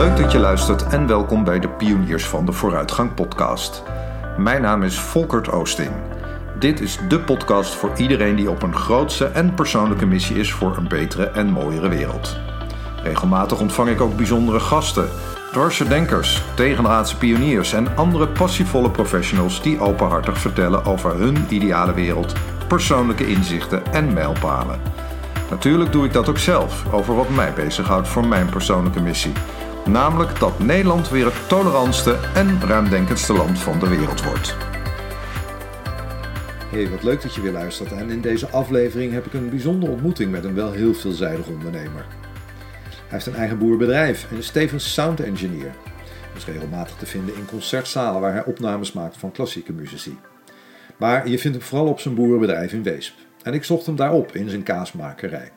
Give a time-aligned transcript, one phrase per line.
[0.00, 3.82] Leuk dat je luistert en welkom bij de Pioniers van de Vooruitgang podcast.
[4.36, 5.90] Mijn naam is Volkert Oosting.
[6.58, 10.76] Dit is de podcast voor iedereen die op een grootse en persoonlijke missie is voor
[10.76, 12.36] een betere en mooiere wereld.
[13.02, 15.08] Regelmatig ontvang ik ook bijzondere gasten,
[15.52, 22.32] dwarse denkers, tegenraadse pioniers en andere passievolle professionals die openhartig vertellen over hun ideale wereld,
[22.68, 24.80] persoonlijke inzichten en mijlpalen.
[25.50, 29.32] Natuurlijk doe ik dat ook zelf, over wat mij bezighoudt voor mijn persoonlijke missie.
[29.90, 34.56] Namelijk dat Nederland weer het tolerantste en ruimdenkendste land van de wereld wordt.
[36.70, 37.92] Hey, wat leuk dat je weer luistert.
[37.92, 42.06] En in deze aflevering heb ik een bijzondere ontmoeting met een wel heel veelzijdig ondernemer.
[42.90, 45.74] Hij heeft een eigen boerenbedrijf en is tevens sound engineer.
[46.36, 50.18] Is regelmatig te vinden in concertzalen waar hij opnames maakt van klassieke muzici.
[50.96, 53.14] Maar je vindt hem vooral op zijn boerenbedrijf in Weesp.
[53.42, 55.50] En ik zocht hem daarop in zijn kaasmakerij.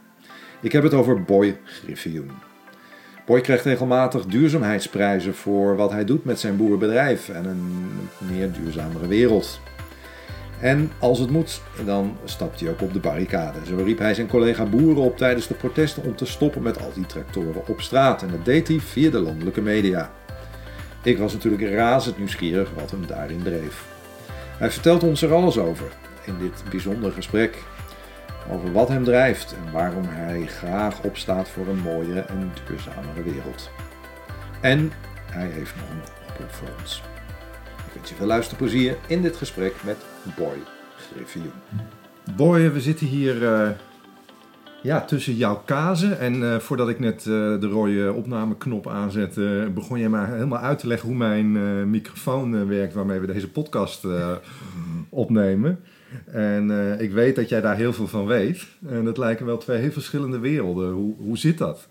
[0.61, 2.52] Ik heb het over Boy Griffioen.
[3.25, 9.07] Boy krijgt regelmatig duurzaamheidsprijzen voor wat hij doet met zijn boerenbedrijf en een meer duurzamere
[9.07, 9.59] wereld.
[10.59, 13.59] En als het moet, dan stapt hij ook op de barricade.
[13.65, 16.91] Zo riep hij zijn collega boeren op tijdens de protesten om te stoppen met al
[16.93, 18.21] die tractoren op straat.
[18.21, 20.11] En dat deed hij via de landelijke media.
[21.03, 23.85] Ik was natuurlijk razend nieuwsgierig wat hem daarin dreef.
[24.57, 25.85] Hij vertelt ons er alles over
[26.25, 27.57] in dit bijzondere gesprek.
[28.51, 33.69] Over wat hem drijft en waarom hij graag opstaat voor een mooiere en duurzamere wereld.
[34.61, 34.91] En
[35.31, 37.03] hij heeft nog een oproep voor ons.
[37.87, 39.97] Ik wens je veel luisterplezier in dit gesprek met
[40.37, 40.57] Boy
[40.95, 41.51] Griffioen.
[42.35, 43.69] Boy, we zitten hier uh,
[44.81, 46.19] ja, tussen jouw kazen.
[46.19, 50.79] En uh, voordat ik net uh, de rode opnameknop aanzette, begon jij maar helemaal uit
[50.79, 54.07] te leggen hoe mijn microfoon werkt waarmee we deze podcast
[55.09, 55.79] opnemen.
[56.25, 58.67] En ik weet dat jij daar heel veel van weet.
[58.87, 60.91] En dat lijken wel twee heel verschillende werelden.
[60.91, 61.87] Hoe, hoe zit dat?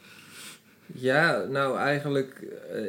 [0.94, 2.40] Ja, nou eigenlijk
[2.74, 2.80] uh,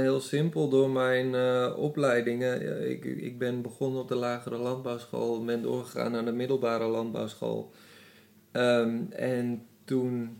[0.00, 1.34] heel simpel door mijn
[1.74, 2.90] opleidingen.
[2.90, 7.72] Ik, ik ben begonnen op de lagere landbouwschool, ben doorgegaan naar de middelbare landbouwschool.
[8.52, 10.38] Um, en toen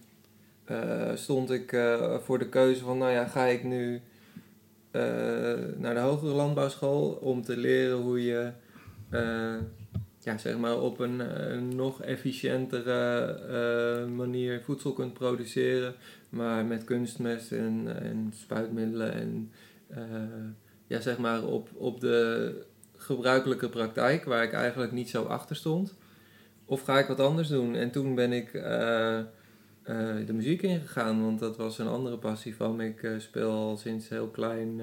[1.15, 1.77] stond ik
[2.23, 4.01] voor de keuze van, nou ja, ga ik nu
[5.77, 8.51] naar de hogere landbouwschool om te leren hoe je
[10.25, 15.95] ja, zeg maar op een, nog efficiëntere manier voedsel kunt produceren
[16.29, 19.51] maar met kunstmest en, en spuitmiddelen en
[19.91, 19.99] uh,
[20.87, 25.95] ja, zeg maar op, op de gebruikelijke praktijk, waar ik eigenlijk niet zo achter stond.
[26.65, 27.75] Of ga ik wat anders doen?
[27.75, 28.53] En toen ben ik
[30.27, 32.87] de muziek ingegaan, want dat was een andere passie van me.
[32.87, 34.81] Ik speel al sinds heel klein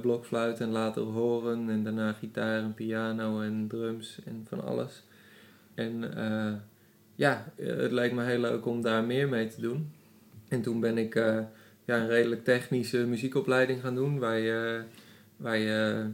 [0.00, 5.02] blokfluit en later horen en daarna gitaar en piano en drums en van alles.
[5.74, 6.12] En
[7.14, 9.92] ja, het leek me heel leuk om daar meer mee te doen.
[10.48, 11.38] En toen ben ik uh,
[11.84, 14.82] ja, een redelijk technische muziekopleiding gaan doen, waar je,
[15.36, 16.06] waar je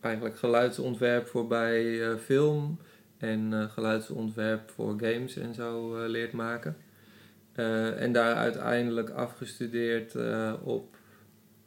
[0.00, 2.78] eigenlijk geluidsontwerp voor bij uh, film
[3.18, 6.76] en uh, geluidsontwerp voor games en zo leert maken.
[7.98, 10.16] en daar uiteindelijk afgestudeerd
[10.62, 10.96] op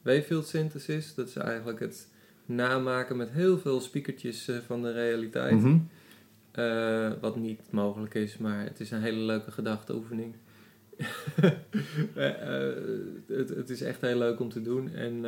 [0.02, 1.16] Wavefield Synthesis.
[1.16, 2.08] Dat is eigenlijk het
[2.46, 5.52] namaken met heel veel speakertjes van de realiteit.
[5.52, 5.90] Mm
[6.54, 7.20] -hmm.
[7.22, 10.34] wat niet mogelijk is, maar het is een hele leuke gedachteoefening.
[12.16, 12.76] Eh, eh,
[13.28, 14.94] het, het, is echt heel leuk om te doen.
[14.94, 15.26] En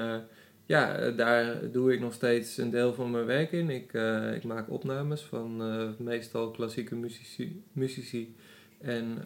[0.66, 3.70] ja, daar doe ik nog steeds een deel van mijn werk in.
[3.70, 3.94] Ik,
[4.36, 5.62] ik maak opnames van
[5.98, 7.64] meestal klassieke muzici.
[7.72, 8.36] muzici.
[8.84, 9.18] En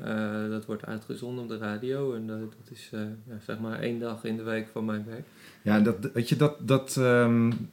[0.49, 2.13] dat wordt uitgezonden op de radio.
[2.13, 5.25] En dat is ja, zeg maar één dag in de week van mijn werk.
[5.61, 7.69] Ja, dat, weet je, dat, dat, um,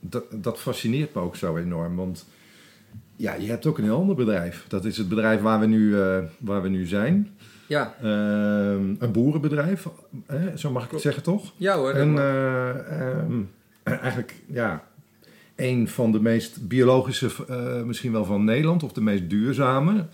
[0.00, 1.96] dat, dat fascineert me ook zo enorm.
[1.96, 2.26] Want
[3.16, 4.64] ja, je hebt ook een heel ander bedrijf.
[4.68, 5.96] Dat is het bedrijf waar we nu,
[6.38, 7.36] waar we nu zijn.
[7.66, 7.94] Ja.
[8.02, 8.08] Uh,
[8.98, 9.88] een boerenbedrijf,
[10.26, 10.56] hè?
[10.56, 11.52] zo mag ik het zeggen toch?
[11.56, 11.90] Ja hoor.
[11.90, 13.28] En uh,
[13.82, 14.84] eigenlijk, ja,
[15.56, 17.30] een van de meest biologische,
[17.86, 20.06] misschien wel van Nederland, of de meest duurzame.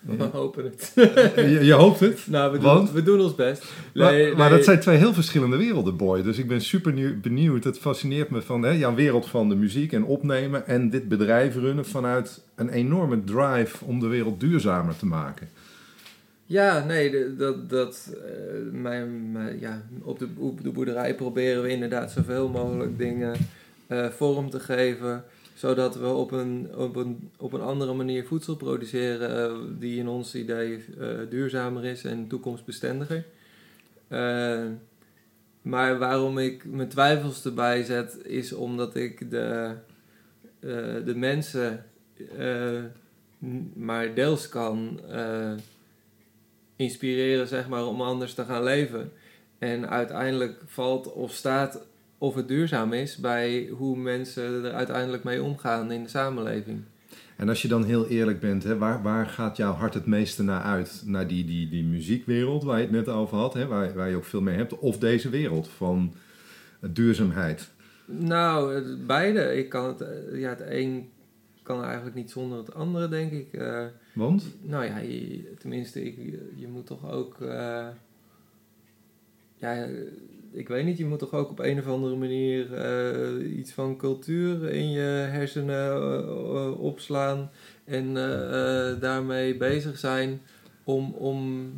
[0.00, 0.92] We hopen het.
[1.36, 2.26] je, je, hoopt het?
[2.26, 2.92] Nou, we doen, Want?
[2.92, 3.64] we doen ons best.
[3.94, 6.22] Nee, maar, maar dat zijn twee heel verschillende werelden, boy.
[6.22, 7.64] Dus ik ben super benieuwd.
[7.64, 10.66] Het fascineert me van hè, jouw wereld van de muziek en opnemen...
[10.66, 15.48] en dit bedrijf runnen vanuit een enorme drive om de wereld duurzamer te maken.
[16.46, 21.68] Ja, nee, dat, dat, uh, mijn, mijn, ja, op, de, op de boerderij proberen we
[21.68, 23.36] inderdaad zoveel mogelijk dingen
[23.88, 25.24] uh, vorm te geven
[25.60, 30.08] zodat we op een, op een, op een andere manier voedsel produceren uh, die in
[30.08, 33.24] ons idee uh, duurzamer is en toekomstbestendiger.
[34.08, 34.66] Uh,
[35.62, 39.74] maar waarom ik mijn twijfels erbij zet, is omdat ik de,
[41.04, 41.84] de mensen
[43.74, 45.00] maar deels kan
[46.76, 49.12] inspireren zeg maar, om anders te gaan leven.
[49.58, 51.86] En uiteindelijk valt of staat
[52.20, 56.80] of het duurzaam is bij hoe mensen er uiteindelijk mee omgaan in de samenleving.
[57.36, 60.42] En als je dan heel eerlijk bent, hè, waar, waar gaat jouw hart het meeste
[60.42, 61.02] naar uit?
[61.06, 64.16] Naar die, die, die muziekwereld waar je het net over had, hè, waar, waar je
[64.16, 66.12] ook veel mee hebt, of deze wereld van
[66.80, 67.70] duurzaamheid?
[68.04, 69.56] Nou, beide.
[69.56, 71.08] Ik kan het, eh, ja, het een
[71.62, 73.52] kan eigenlijk niet zonder het andere, denk ik.
[73.52, 73.84] Eh,
[74.14, 74.44] Want?
[74.62, 76.16] nou ja, je- tenminste, ik,
[76.56, 77.40] je moet toch ook.
[77.40, 77.86] eh,
[79.56, 79.86] ja,
[80.52, 83.96] ik weet niet, je moet toch ook op een of andere manier eh, iets van
[83.96, 85.00] cultuur in je
[85.30, 87.50] hersenen eh, eh, opslaan
[87.84, 88.14] en
[89.00, 90.40] daarmee bezig zijn
[90.84, 91.70] om, om,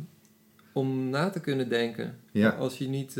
[0.73, 2.17] om na te kunnen denken.
[2.31, 2.49] Ja.
[2.49, 3.11] Als je niet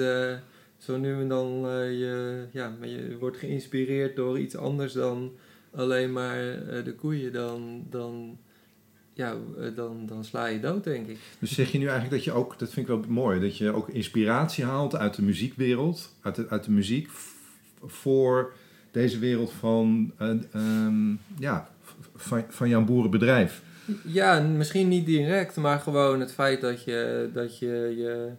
[0.77, 1.49] zo nu en dan
[1.97, 5.31] je, ja, maar je wordt geïnspireerd door iets anders dan
[5.71, 6.37] alleen maar
[6.83, 8.37] de koeien, dan, dan,
[9.13, 11.17] ja, eh, dan, dan sla je dood, denk ik.
[11.39, 13.71] Dus zeg je nu eigenlijk dat je ook, dat vind ik wel mooi, dat je
[13.71, 17.09] ook inspiratie haalt uit de muziekwereld, uit de, uit de muziek,
[17.85, 18.53] voor
[18.91, 21.69] deze wereld van, eh, ehm, ja,
[22.15, 23.61] van, van jouw boerenbedrijf.
[24.03, 28.31] Ja, misschien niet direct, maar gewoon het feit dat je dat je, je,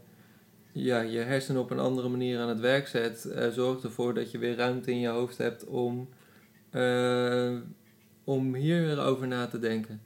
[0.72, 4.30] ja, je hersenen op een andere manier aan het werk zet, eh, zorgt ervoor dat
[4.30, 6.08] je weer ruimte in je hoofd hebt om,
[6.70, 7.52] eh,
[8.24, 10.00] om hier weer over na te denken.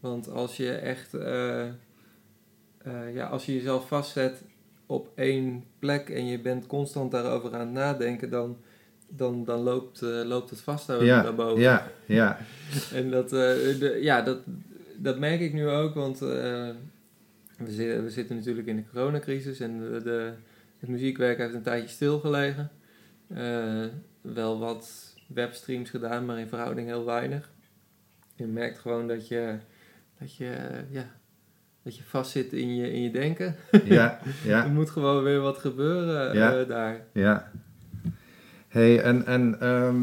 [0.00, 1.72] Want als je echt, eh, eh,
[3.14, 4.42] ja, als je jezelf vastzet
[4.86, 8.58] op één plek en je bent constant daarover aan het nadenken, dan,
[9.08, 11.60] dan, dan loopt, eh, loopt het vast daar, Ja, daarboven.
[11.60, 12.38] ja, ja.
[12.92, 14.38] En dat, de, ja, dat,
[14.96, 16.74] dat merk ik nu ook, want we,
[17.66, 20.32] zitten, we zitten natuurlijk in de coronacrisis en de, de,
[20.78, 22.70] het muziekwerk heeft een tijdje stilgelegen.
[24.20, 27.50] Wel wat webstreams gedaan, maar in verhouding heel weinig.
[28.34, 29.54] Je merkt gewoon dat je,
[30.18, 30.56] dat je,
[30.90, 31.10] ja,
[31.82, 33.56] dat je vastzit in je, in je denken.
[33.84, 36.58] Ja, Er ja, moet gewoon weer wat gebeuren Ja.
[36.58, 37.00] eh, daar.
[37.12, 37.50] ja.
[38.68, 39.96] hey, en, en ehm,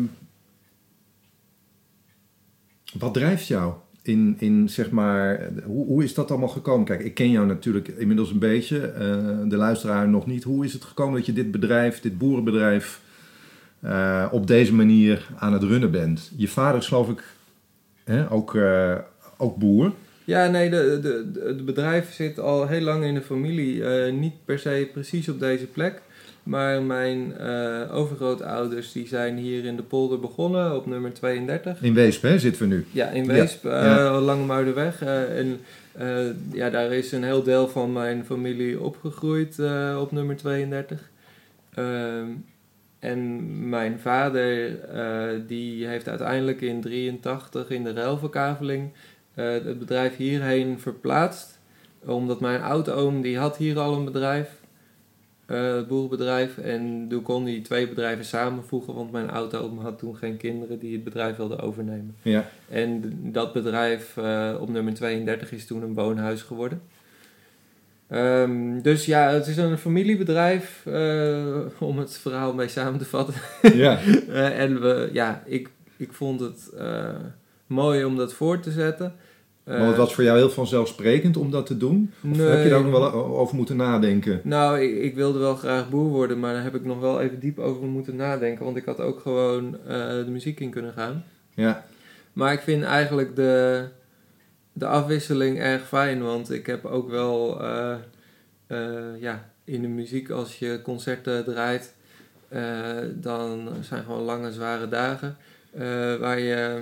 [2.99, 6.85] wat drijft jou in, in zeg maar, hoe, hoe is dat allemaal gekomen?
[6.85, 10.43] Kijk, ik ken jou natuurlijk inmiddels een beetje, eh, de luisteraar nog niet.
[10.43, 13.01] Hoe is het gekomen dat je dit bedrijf, dit boerenbedrijf,
[13.79, 16.31] eh, op deze manier aan het runnen bent?
[16.35, 17.23] Je vader is geloof ik
[18.03, 18.57] hè, ook,
[19.43, 19.91] ook boer.
[20.25, 23.83] Ja, nee, de, de, de- het bedrijf zit al heel lang in de familie.
[23.85, 26.01] eh, niet per se precies op deze plek.
[26.43, 31.81] Maar mijn eh, overgrootouders die zijn hier in de polder begonnen op nummer 32.
[31.81, 32.85] In Weesp hè, zitten we nu.
[32.91, 34.19] Ja, in Weesp, ja.
[34.19, 35.01] Langemuidenweg.
[35.01, 35.59] eh, en
[36.53, 39.59] ja, daar is een heel deel van mijn familie opgegroeid
[39.99, 41.09] op nummer 32.
[41.73, 42.27] Ehm,
[42.99, 44.71] en mijn vader,
[45.47, 48.89] die heeft uiteindelijk in 83 in de ruilverkaveling
[49.33, 51.59] het bedrijf hierheen verplaatst.
[52.05, 54.49] Omdat mijn oudoom, die had hier al een bedrijf,
[55.45, 56.57] eh, het boerenbedrijf.
[56.57, 60.93] En toen kon hij twee bedrijven samenvoegen, want mijn oudoom had toen geen kinderen die
[60.93, 62.15] het bedrijf wilden overnemen.
[62.21, 63.01] Ja, En
[63.31, 66.81] dat bedrijf eh, op nummer 32 is toen een woonhuis geworden.
[68.13, 73.33] Ehm, dus ja, het is een familiebedrijf, eh, om het verhaal mee samen te vatten.
[73.61, 73.99] ja.
[74.29, 77.09] Eh, en we, ja, ik, ik vond het eh,
[77.73, 79.13] mooi om dat voor te zetten.
[79.63, 82.11] Eh, Maar het was voor jou heel vanzelfsprekend om dat te doen?
[82.31, 82.47] Of nee.
[82.47, 84.41] heb je daar ook nog wel over moeten nadenken?
[84.43, 87.39] Nou, ik, ik wilde wel graag boer worden, maar daar heb ik nog wel even
[87.39, 88.65] diep over moeten nadenken.
[88.65, 91.23] Want ik had ook gewoon eh, de muziek in kunnen gaan.
[91.53, 91.85] Ja,
[92.33, 93.83] Maar ik vind eigenlijk de,
[94.73, 97.95] de afwisseling erg fijn, want ik heb ook wel eh,
[98.67, 98.77] eh,
[99.19, 101.93] ja, in de muziek, als je concerten draait,
[102.47, 102.61] eh,
[103.13, 105.37] dan zijn gewoon lange, zware dagen.
[105.73, 106.81] eh, waar je,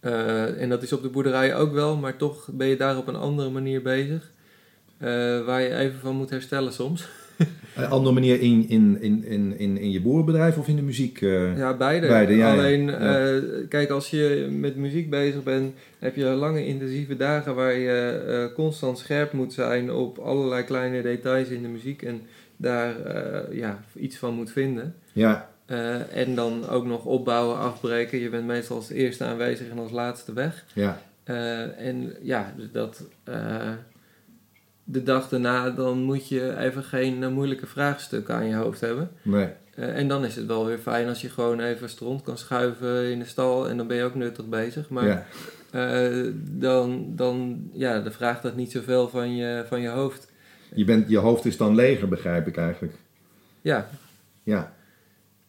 [0.00, 3.06] eh, en dat is op de boerderij ook wel, maar toch ben je daar op
[3.08, 4.30] een andere manier bezig.
[4.98, 5.08] eh,
[5.44, 7.08] waar je even van moet herstellen soms.
[7.76, 11.20] een andere manier in, in, in, in, in, in je boerenbedrijf of in de muziek?
[11.22, 11.56] eh?
[11.56, 12.06] Ja, beide.
[12.06, 12.52] Beide, ja.
[12.52, 13.40] Alleen, Ja.
[13.68, 18.98] kijk, als je met muziek bezig bent, heb je lange intensieve dagen waar je constant
[18.98, 22.20] scherp moet zijn op allerlei kleine details in de muziek en
[22.56, 22.94] daar
[23.54, 24.94] ja, iets van moet vinden.
[25.12, 28.18] Ja, Eh, en dan ook nog opbouwen, afbreken.
[28.18, 30.64] Je bent meestal als eerste aanwezig en als laatste weg.
[30.72, 33.70] ja, Eh, en ja, dus dat eh,
[34.84, 39.10] de dag daarna, dan moet je even geen moeilijke vraagstukken aan je hoofd hebben.
[39.22, 39.48] nee.
[39.74, 43.18] En dan is het wel weer fijn als je gewoon even stront kan schuiven in
[43.18, 44.88] de stal en dan ben je ook nuttig bezig.
[44.88, 46.34] Maar ja.
[46.34, 50.30] dan, dan ja, dan vraagt dat niet zoveel van je, van je hoofd.
[50.74, 52.94] Je, bent, je hoofd is dan leger, begrijp ik eigenlijk.
[53.60, 53.88] Ja,
[54.42, 54.72] Ja,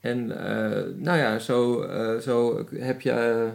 [0.03, 3.49] en eh, nou ja, zo, eh, zo heb je, eh,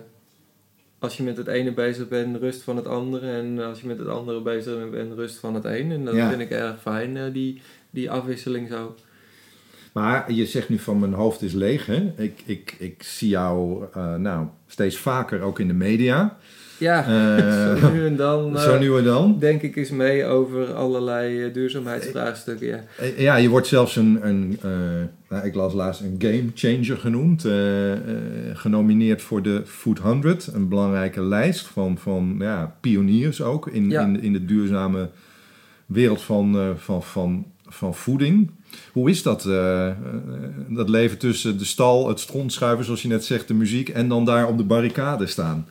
[0.99, 3.31] als je met het ene bezig bent, rust van het andere.
[3.31, 5.93] En als je met het andere bezig bent, rust van het een.
[5.93, 6.29] En dat Ja.
[6.29, 8.95] vind ik erg fijn, die, die afwisseling zo.
[9.93, 11.87] Maar je zegt nu van mijn hoofd is leeg.
[11.87, 12.13] Hè?
[12.17, 16.37] Ik, ik, ik zie jou uh, nou, steeds vaker ook in de media.
[16.79, 18.53] Ja, uh, zo nu en dan.
[18.53, 19.39] Uh, zo nu en dan.
[19.39, 22.67] Denk ik eens mee over allerlei duurzaamheidsvraagstukken.
[22.67, 22.85] Ja.
[23.17, 24.59] ja, je wordt zelfs een, een
[25.29, 27.47] nou, ik las laatst een game changer genoemd.
[28.53, 30.47] genomineerd voor de Food 100.
[30.53, 34.03] Een belangrijke lijst van, van ja, pioniers ook in, Ja.
[34.03, 35.11] in, in de duurzame
[35.87, 38.51] wereld van, van, van, van voeding.
[38.93, 39.97] Hoe is dat, eh, eh,
[40.69, 44.25] dat leven tussen de stal, het strontschuiven, zoals je net zegt, de muziek en dan
[44.25, 45.67] daar op de barricade staan?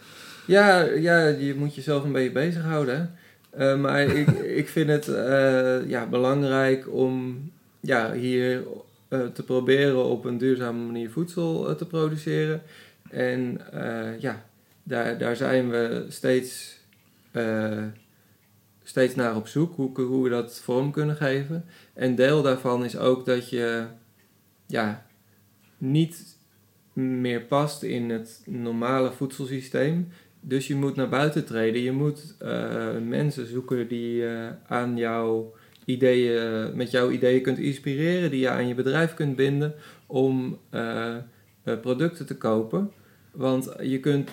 [0.46, 3.12] Ja, ja, je moet jezelf een beetje bezighouden.
[3.50, 4.28] Eh, maar ik,
[4.62, 7.38] ik vind het eh, ja, belangrijk om
[7.80, 8.68] ja, hier eh,
[9.08, 12.62] te proberen op een duurzame manier voedsel eh, te produceren.
[13.10, 14.46] En eh, ja,
[14.84, 16.80] daar, daar zijn we steeds,
[17.32, 17.84] eh,
[18.84, 21.66] steeds naar op zoek, hoe, hoe we dat vorm kunnen geven.
[21.94, 23.86] En deel daarvan is ook dat je
[24.66, 25.06] ja,
[25.78, 26.38] niet
[26.94, 30.08] meer past in het normale voedselsysteem.
[30.40, 31.82] Dus je moet naar buiten treden.
[31.82, 34.26] Je moet eh, mensen zoeken die
[34.68, 35.54] aan jouw
[35.88, 39.74] ideeën, met jouw ideeën kunt inspireren, die je aan je bedrijf kunt binden
[40.06, 41.16] om eh,
[41.64, 42.92] eh, producten te kopen.
[43.32, 44.30] Want je kunt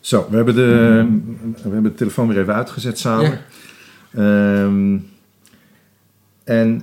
[0.00, 1.06] Zo, we hebben de,
[1.52, 3.38] we hebben de telefoon weer even uitgezet samen.
[4.14, 4.98] Ehm,
[6.44, 6.82] en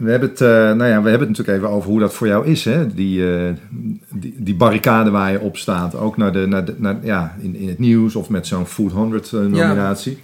[0.00, 2.26] we hebben, het, eh, nou ja, we hebben het natuurlijk even over hoe dat voor
[2.26, 2.94] jou is, hè?
[2.94, 3.54] Die, eh,
[4.14, 5.94] die, die barricade waar je op staat.
[5.96, 8.92] Ook naar de, naar de, naar, ja, in, in het nieuws of met zo'n Food
[8.92, 10.18] 100 eh, nominatie.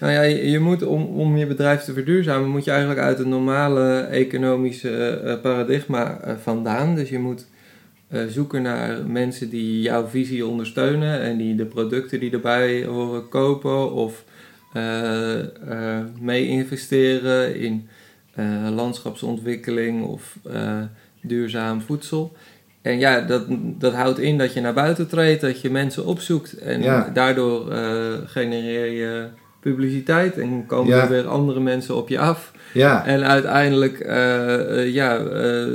[0.00, 3.18] Nou ja, je, je moet om, om je bedrijf te verduurzamen, moet je eigenlijk uit
[3.18, 6.94] het normale economische eh, paradigma eh, vandaan.
[6.94, 7.46] Dus je moet
[8.08, 13.28] eh, zoeken naar mensen die jouw visie ondersteunen en die de producten die erbij horen
[13.28, 14.24] kopen of
[16.20, 17.88] mee investeren in
[18.74, 20.38] landschapsontwikkeling of
[21.22, 22.36] duurzaam voedsel.
[22.82, 23.46] En ja, dat,
[23.78, 27.10] dat houdt in dat je naar buiten treedt, dat je mensen opzoekt en Ja.
[27.14, 27.72] daardoor
[28.26, 29.28] genereer je
[29.70, 31.02] publiciteit en komen Ja.
[31.02, 32.52] er weer andere mensen op je af.
[32.72, 35.66] Ja, En uiteindelijk eh, eh, ja, eh,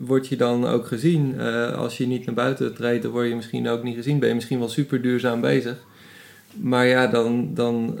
[0.00, 1.40] word je dan ook gezien.
[1.76, 4.18] Als je niet naar buiten treedt, dan word je misschien ook niet gezien.
[4.18, 5.76] Ben je misschien wel super duurzaam bezig.
[6.54, 7.98] Maar ja, dan, dan,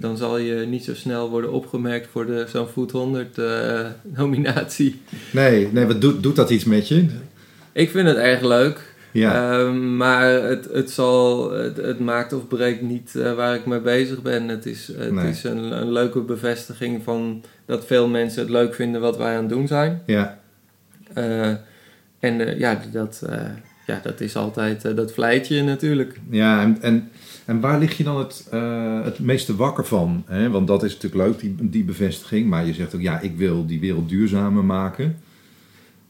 [0.00, 3.80] dan zal je niet zo snel worden opgemerkt voor de zo'n Food 100 eh,
[4.18, 5.00] nominatie.
[5.32, 7.06] nee, nee wat doet, doet dat iets met je?
[7.72, 8.91] Ik vind het erg leuk.
[9.12, 13.66] Ja, Ehm, maar het, het, zal, het, het maakt of breekt niet eh, waar ik
[13.66, 14.48] mee bezig ben.
[14.48, 15.28] Het is, het Nee.
[15.30, 19.40] is een, een leuke bevestiging van dat veel mensen het leuk vinden wat wij aan
[19.44, 20.02] het doen zijn.
[20.06, 20.40] ja.
[21.14, 21.46] Eh,
[22.18, 23.22] en eh, ja, dat,
[23.86, 26.20] ja, dat is altijd, dat vlijt je natuurlijk.
[26.30, 27.08] Ja, en, en,
[27.44, 28.46] en waar lig je dan het,
[29.04, 30.24] het meeste wakker van?
[30.26, 30.50] Hè?
[30.50, 32.48] Want dat is natuurlijk leuk, die, die bevestiging.
[32.48, 35.16] Maar je zegt ook, ja, ik wil die wereld duurzamer maken.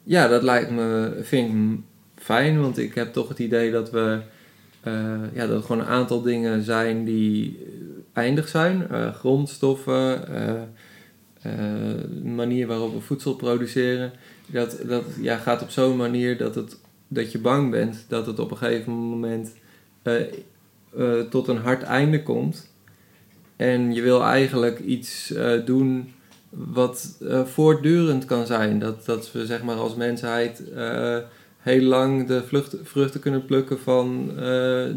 [0.03, 1.55] Ja, dat lijkt me, vind ik
[2.23, 4.21] fijn, want ik heb toch het idee dat we,
[4.81, 7.73] eh, ja, dat er gewoon een aantal dingen zijn die eh,
[8.13, 8.89] eindig zijn.
[8.89, 10.21] Eh, grondstoffen,
[12.23, 14.13] manier waarop we voedsel produceren.
[14.47, 18.39] Dat, dat ja, gaat op zo'n manier dat, het, dat je bang bent dat het
[18.39, 19.53] op een gegeven moment
[21.31, 22.71] tot een hard einde komt.
[23.57, 26.13] En je wil eigenlijk iets doen
[26.51, 28.79] wat voortdurend kan zijn.
[28.79, 30.63] Dat, dat we zeg maar als mensheid
[31.63, 34.45] heel lang de vlucht, vruchten kunnen plukken van eh,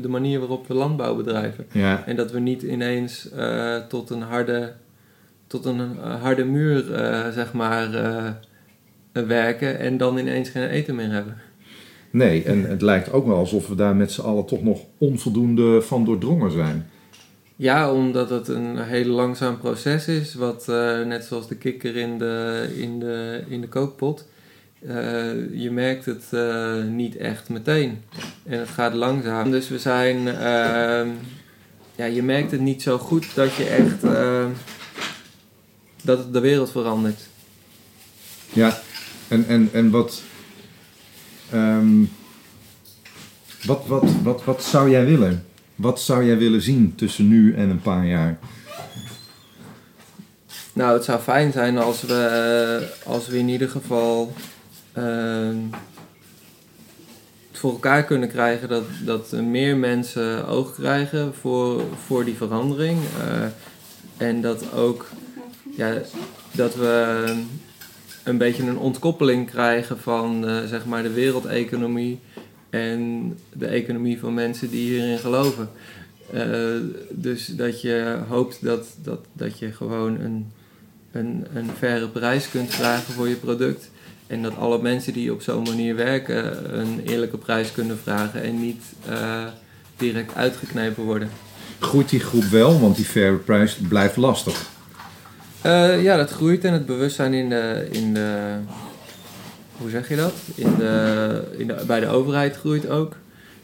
[0.02, 1.66] de manier waarop we landbouw bedrijven.
[1.72, 4.74] Ja, En dat we niet ineens eh, tot een harde,
[5.48, 6.84] tot een eh, harde muur
[7.34, 7.90] zeg maar,
[9.12, 11.38] werken en dan ineens geen eten meer hebben.
[12.10, 15.82] nee, en het lijkt ook wel alsof we daar met z'n allen toch nog onvoldoende
[15.82, 16.90] van doordrongen zijn.
[17.56, 20.68] Ja, omdat het een heel langzaam proces is, wat
[21.06, 24.26] net zoals de kikker in de, in de, in de kookpot.
[24.88, 28.02] Eh, je merkt het eh, niet echt meteen.
[28.44, 29.52] En het gaat langzaam.
[29.52, 30.28] Dus we zijn.
[30.28, 31.10] ehm,
[31.96, 34.04] ja, je merkt het niet zo goed dat je echt.
[34.04, 34.50] ehm,
[36.02, 37.20] dat het de wereld verandert.
[38.54, 38.80] Ja,
[39.28, 40.22] en, en, en wat,
[41.52, 42.04] ehm,
[43.64, 45.46] wat, wat, wat, wat zou jij willen?
[45.76, 48.38] Wat zou jij willen zien tussen nu en een paar jaar?
[50.74, 54.34] Nou, het zou fijn zijn als we, als we in ieder geval
[54.96, 55.56] het
[57.52, 63.00] voor elkaar kunnen krijgen dat, dat meer mensen oog krijgen voor, voor die verandering.
[63.20, 65.10] Eh, en dat ook
[65.76, 66.02] ja,
[66.52, 67.24] dat we
[68.24, 72.20] een beetje een ontkoppeling krijgen van eh, zeg maar de wereldeconomie
[72.70, 75.70] en de economie van mensen die hierin geloven.
[77.10, 80.52] dus dat je hoopt dat, dat, dat je gewoon een,
[81.12, 83.90] een, een faire prijs kunt vragen voor je product.
[84.28, 88.60] En dat alle mensen die op zo'n manier werken een eerlijke prijs kunnen vragen en
[88.60, 88.84] niet
[89.98, 91.30] direct uitgeknepen worden.
[91.80, 94.66] Groeit die groep wel, want die fair prijs blijft lastig?
[96.02, 98.58] ja, dat groeit en het bewustzijn in de, in de
[99.78, 100.34] hoe zeg je dat?
[100.56, 103.16] In de, in de, bij de overheid groeit ook.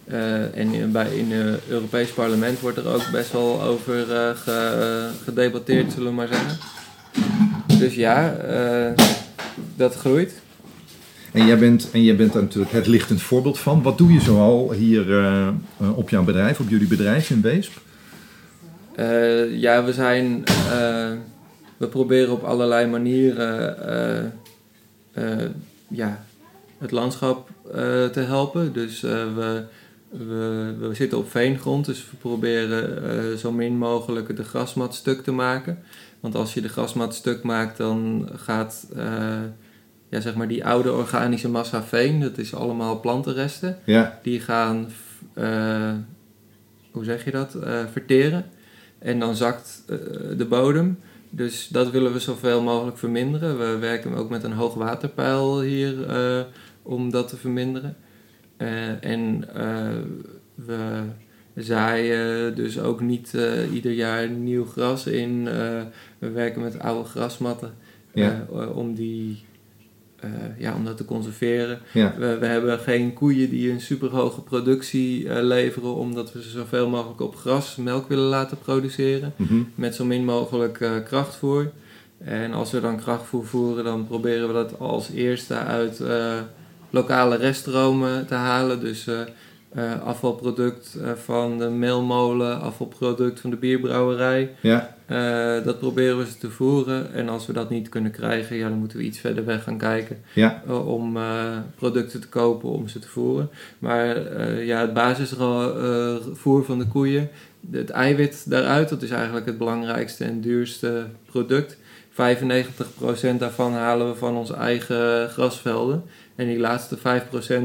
[0.05, 5.09] Uh, en in, bij, in het Europees Parlement wordt er ook best wel over ge,
[5.23, 6.57] gedebatteerd, zullen we maar zeggen.
[7.79, 8.35] Dus ja,
[9.75, 10.40] dat groeit.
[11.31, 13.81] En jij, bent, en jij bent daar natuurlijk het lichtend voorbeeld van.
[13.81, 15.05] Wat doe je zoal hier
[15.95, 17.71] op jouw bedrijf, op jullie bedrijf in Weesp?
[19.49, 20.43] ja, we zijn.
[21.77, 24.33] we proberen op allerlei manieren
[25.87, 26.25] ja,
[26.77, 27.49] het landschap
[28.11, 28.73] te helpen.
[28.73, 29.63] Dus we,
[30.09, 35.31] we, we zitten op veengrond, dus we proberen zo min mogelijk de grasmat stuk te
[35.31, 35.79] maken.
[36.19, 38.87] Want als je de grasmat stuk maakt, dan gaat
[40.11, 44.19] ja, zeg maar die oude organische massa veen, dat is allemaal plantenresten, ja.
[44.23, 44.87] die gaan,
[46.91, 47.57] hoe zeg je dat,
[47.91, 48.45] verteren.
[48.99, 49.83] En dan zakt
[50.37, 50.97] de bodem.
[51.33, 53.59] Dus dat willen we zoveel mogelijk verminderen.
[53.59, 56.41] We werken ook met een hoogwaterpeil hier uh,
[56.81, 57.95] om dat te verminderen.
[58.57, 59.89] Uh, en uh,
[60.55, 61.03] we
[61.55, 63.37] zaaien dus ook niet
[63.73, 65.43] ieder jaar nieuw gras in.
[66.19, 67.73] we werken met oude grasmatten
[68.13, 68.45] ja.
[68.73, 69.43] om die
[70.25, 71.79] uh, ja, om dat te conserveren.
[71.93, 72.13] Ja.
[72.17, 76.89] We, we, hebben geen koeien die een superhoge productie uh, leveren, omdat we ze zoveel
[76.89, 79.33] mogelijk op gras melk willen laten produceren.
[79.35, 79.71] Mm -hmm.
[79.75, 81.71] Met zo min mogelijk uh, krachtvoer.
[82.17, 86.01] En als we dan krachtvoer voeren, dan proberen we dat als eerste uit
[86.89, 88.79] lokale reststromen te halen.
[88.79, 89.07] Dus
[89.75, 94.55] uh, afvalproduct uh, van de meelmolen, afvalproduct van de bierbrouwerij.
[94.61, 94.95] Ja.
[95.07, 97.13] Uh, dat proberen we ze te voeren.
[97.13, 99.77] En als we dat niet kunnen krijgen, ja, dan moeten we iets verder weg gaan
[99.77, 100.17] kijken.
[100.33, 100.63] Ja.
[100.67, 101.17] om
[101.75, 103.49] producten te kopen om ze te voeren.
[103.79, 104.31] Maar
[104.63, 107.29] ja, het basisvoer van de koeien,
[107.71, 111.77] het eiwit daaruit, dat is eigenlijk het belangrijkste en duurste product.
[112.11, 112.13] 95%
[113.37, 116.03] daarvan halen we van onze eigen grasvelden.
[116.35, 117.01] En die laatste 5%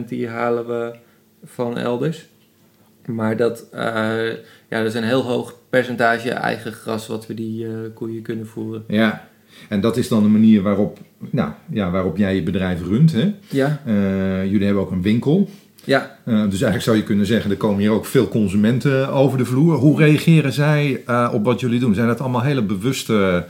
[0.06, 0.94] die halen we
[1.46, 2.26] van elders.
[3.06, 3.80] Maar dat, uh,
[4.68, 8.46] ja, dat is een heel hoog percentage eigen gras wat we die uh, koeien kunnen
[8.46, 8.84] voeren.
[8.88, 9.28] Ja,
[9.68, 10.98] en dat is dan de manier waarop,
[11.30, 13.12] nou, ja, waarop jij je bedrijf runt.
[13.12, 13.34] Hè?
[13.48, 13.82] Ja.
[13.86, 15.48] Uh, jullie hebben ook een winkel.
[15.84, 16.18] Ja.
[16.24, 19.74] dus eigenlijk zou je kunnen zeggen, er komen hier ook veel consumenten over de vloer.
[19.74, 21.94] Hoe reageren zij op wat jullie doen?
[21.94, 23.46] Zijn dat allemaal hele bewuste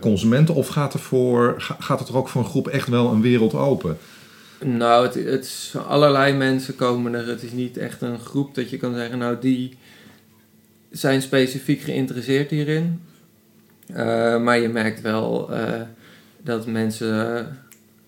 [0.00, 3.20] consumenten of gaat, er voor, gaat het er ook voor een groep echt wel een
[3.20, 3.98] wereld open?
[4.64, 7.26] Nou, het, het is allerlei mensen komen er.
[7.26, 9.76] Het is niet echt een groep dat je kan zeggen, nou die
[10.90, 13.00] zijn specifiek geïnteresseerd hierin.
[13.90, 13.96] Uh,
[14.42, 15.80] maar je merkt wel uh,
[16.42, 17.48] dat mensen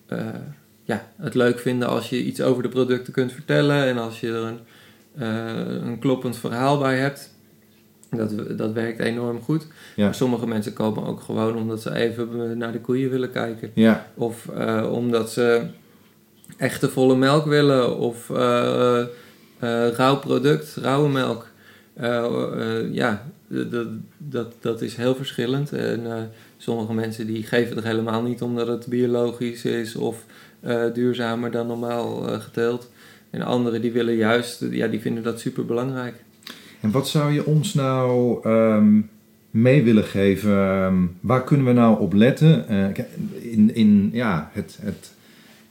[0.09, 0.19] uh,
[0.83, 4.27] ja, het leuk vinden als je iets over de producten kunt vertellen en als je
[4.27, 4.59] er een,
[5.85, 7.33] een kloppend verhaal bij hebt.
[8.09, 9.67] Dat, dat werkt enorm goed.
[9.95, 10.03] Ja.
[10.03, 13.71] Maar sommige mensen komen ook gewoon omdat ze even naar de koeien willen kijken.
[13.73, 14.07] Ja.
[14.15, 14.47] Of
[14.91, 15.67] omdat ze
[16.57, 21.47] echte volle melk willen of uh, uh, rauw product, rauwe melk.
[22.01, 23.25] Uh, ja,
[24.17, 25.73] dat, dat, is heel verschillend.
[25.73, 30.25] En sommige mensen die geven er helemaal niet omdat het biologisch is of
[30.93, 32.89] duurzamer dan normaal geteeld.
[33.29, 36.15] En anderen die willen juist, ja, die vinden dat super belangrijk.
[36.79, 39.09] En wat zou je ons nou um,
[39.49, 40.51] mee willen geven?
[40.51, 42.65] Um, waar kunnen we nou op letten?
[43.41, 45.11] in, in ja, het, het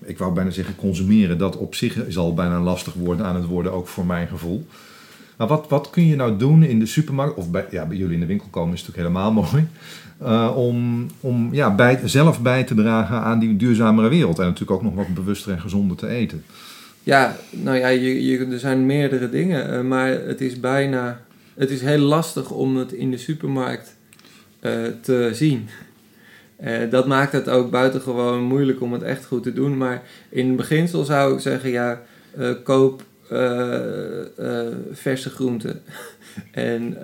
[0.09, 3.73] ik wou bijna zeggen consumeren, dat op zich zal bijna lastig worden aan het worden,
[3.73, 4.67] ook voor mijn gevoel.
[5.37, 8.15] Maar wat, wat kun je nou doen in de supermarkt, of bij, ja, bij jullie
[8.15, 9.67] in de winkel komen is natuurlijk helemaal mooi,
[10.23, 14.83] uh, om, om ja, zelf bij te dragen aan die duurzamere wereld en natuurlijk ook
[14.83, 16.45] nog wat bewuster en gezonder te eten?
[17.03, 21.21] Ja, nou ja, je, je, er zijn meerdere dingen, uh, maar het is bijna,
[21.55, 23.97] het is heel lastig om het in de supermarkt
[24.61, 25.69] uh, te zien.
[26.65, 29.77] Uh, dat maakt het ook buitengewoon moeilijk om het echt goed te doen.
[29.77, 32.03] Maar in beginsel zou ik zeggen, ja,
[32.39, 33.79] uh, koop uh,
[34.93, 35.83] verse groenten.
[36.53, 36.97] en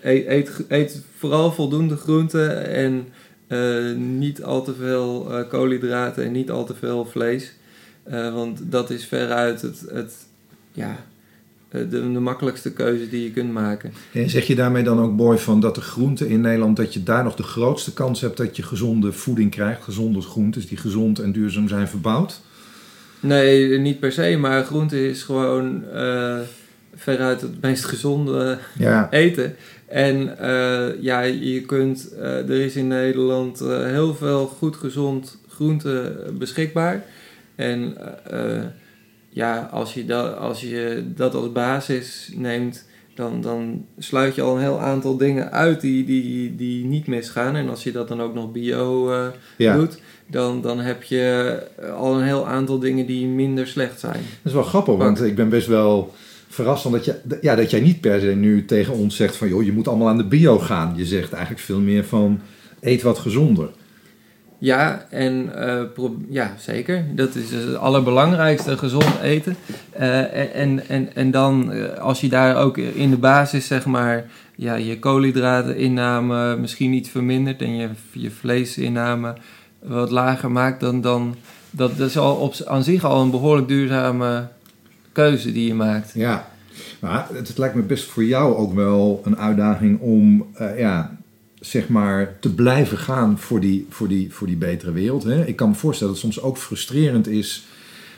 [0.00, 3.08] eet, eet, eet, vooral voldoende groenten en
[4.18, 7.52] niet al te veel koolhydraten en niet al te veel vlees.
[8.10, 10.14] want dat is veruit het, het
[10.72, 10.96] ja,
[11.70, 13.92] de, de, makkelijkste keuze die je kunt maken.
[14.12, 17.02] En zeg je daarmee dan ook, Boy, van dat de groenten in Nederland, dat je
[17.02, 21.18] daar nog de grootste kans hebt dat je gezonde voeding krijgt, gezonde groentes die gezond
[21.18, 22.40] en duurzaam zijn verbouwd?
[23.20, 26.38] Nee, niet per se, maar groente is gewoon uh,
[26.94, 29.56] veruit het meest gezonde Ja, eten.
[29.86, 35.38] En eh, ja, je kunt, eh, er is in Nederland eh, heel veel goed gezond
[35.48, 37.04] groente beschikbaar.
[37.54, 37.96] En
[38.30, 38.64] eh,
[39.38, 44.54] ja, als je, dat, als je dat als basis neemt, dan, dan sluit je al
[44.54, 47.56] een heel aantal dingen uit die, die, die niet misgaan.
[47.56, 49.76] En als je dat dan ook nog bio eh, ja.
[49.76, 51.62] doet, dan, dan heb je
[51.96, 54.12] al een heel aantal dingen die minder slecht zijn.
[54.42, 56.14] Dat is wel grappig, want ik ben best wel
[56.48, 59.48] verrast van dat, je, ja, dat jij niet per se nu tegen ons zegt van
[59.48, 60.94] joh, je moet allemaal aan de bio gaan.
[60.96, 62.40] Je zegt eigenlijk veel meer van
[62.80, 63.70] eet wat gezonder.
[64.58, 67.04] Ja, en eh, ja, zeker.
[67.14, 69.56] Dat is dus het allerbelangrijkste, gezond eten.
[69.90, 74.24] Eh, en, en, en dan, eh, als je daar ook in de basis, zeg maar,
[74.54, 79.34] ja, je koolhydrateninname misschien iets vermindert en je, je vleesinname
[79.82, 81.34] wat lager maakt, dan, dan
[81.70, 84.48] dat, dat is al op, aan zich al een behoorlijk duurzame
[85.12, 86.12] keuze die je maakt.
[86.14, 86.48] Ja,
[87.00, 91.17] maar het, het lijkt me best voor jou ook wel een uitdaging om ja,
[91.60, 95.22] zeg maar te blijven gaan voor die, voor die, voor die betere wereld.
[95.24, 95.44] Hè?
[95.44, 97.64] Ik kan me voorstellen dat het soms ook frustrerend is.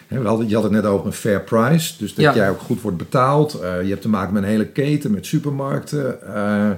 [0.07, 2.35] Hè, we hadden, je had het net over een fair price, dus dat Ja.
[2.35, 3.55] jij ook goed wordt betaald.
[3.55, 6.35] Eh, je hebt te maken met een hele keten, met supermarkten.
[6.35, 6.71] Eh,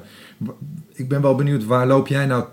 [0.93, 2.45] ik ben wel benieuwd, waar loop jij nou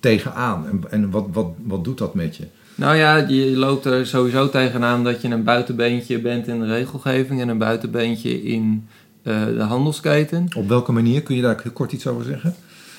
[0.00, 2.46] tegenaan en, en wat, wat, wat doet dat met je?
[2.74, 7.40] Nou ja, je loopt er sowieso tegenaan dat je een buitenbeentje bent in de regelgeving
[7.40, 8.86] en een buitenbeentje in
[9.22, 10.46] eh, de handelsketen.
[10.56, 12.54] Op welke manier kun je daar kort iets over zeggen?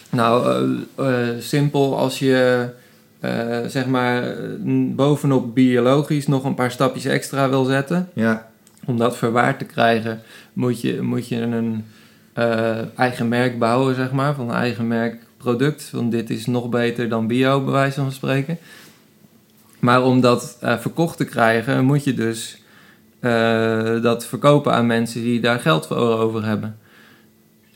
[0.10, 2.69] Nou, eh, eh, simpel als je
[3.19, 4.36] eh, zeg maar
[4.95, 8.10] bovenop biologisch nog een paar stapjes extra wil zetten.
[8.13, 8.50] Ja,
[8.86, 10.22] Om dat verwaard te krijgen
[10.54, 11.86] moet je, moet je een
[12.95, 15.89] eigen merk bouwen, zeg maar, van een eigen merk product.
[15.91, 18.58] Want dit is nog beter dan bio, bij wijze van spreken.
[19.80, 22.62] Maar om dat verkocht te krijgen, moet je dus
[24.02, 26.78] dat verkopen aan mensen die daar geld voor over hebben.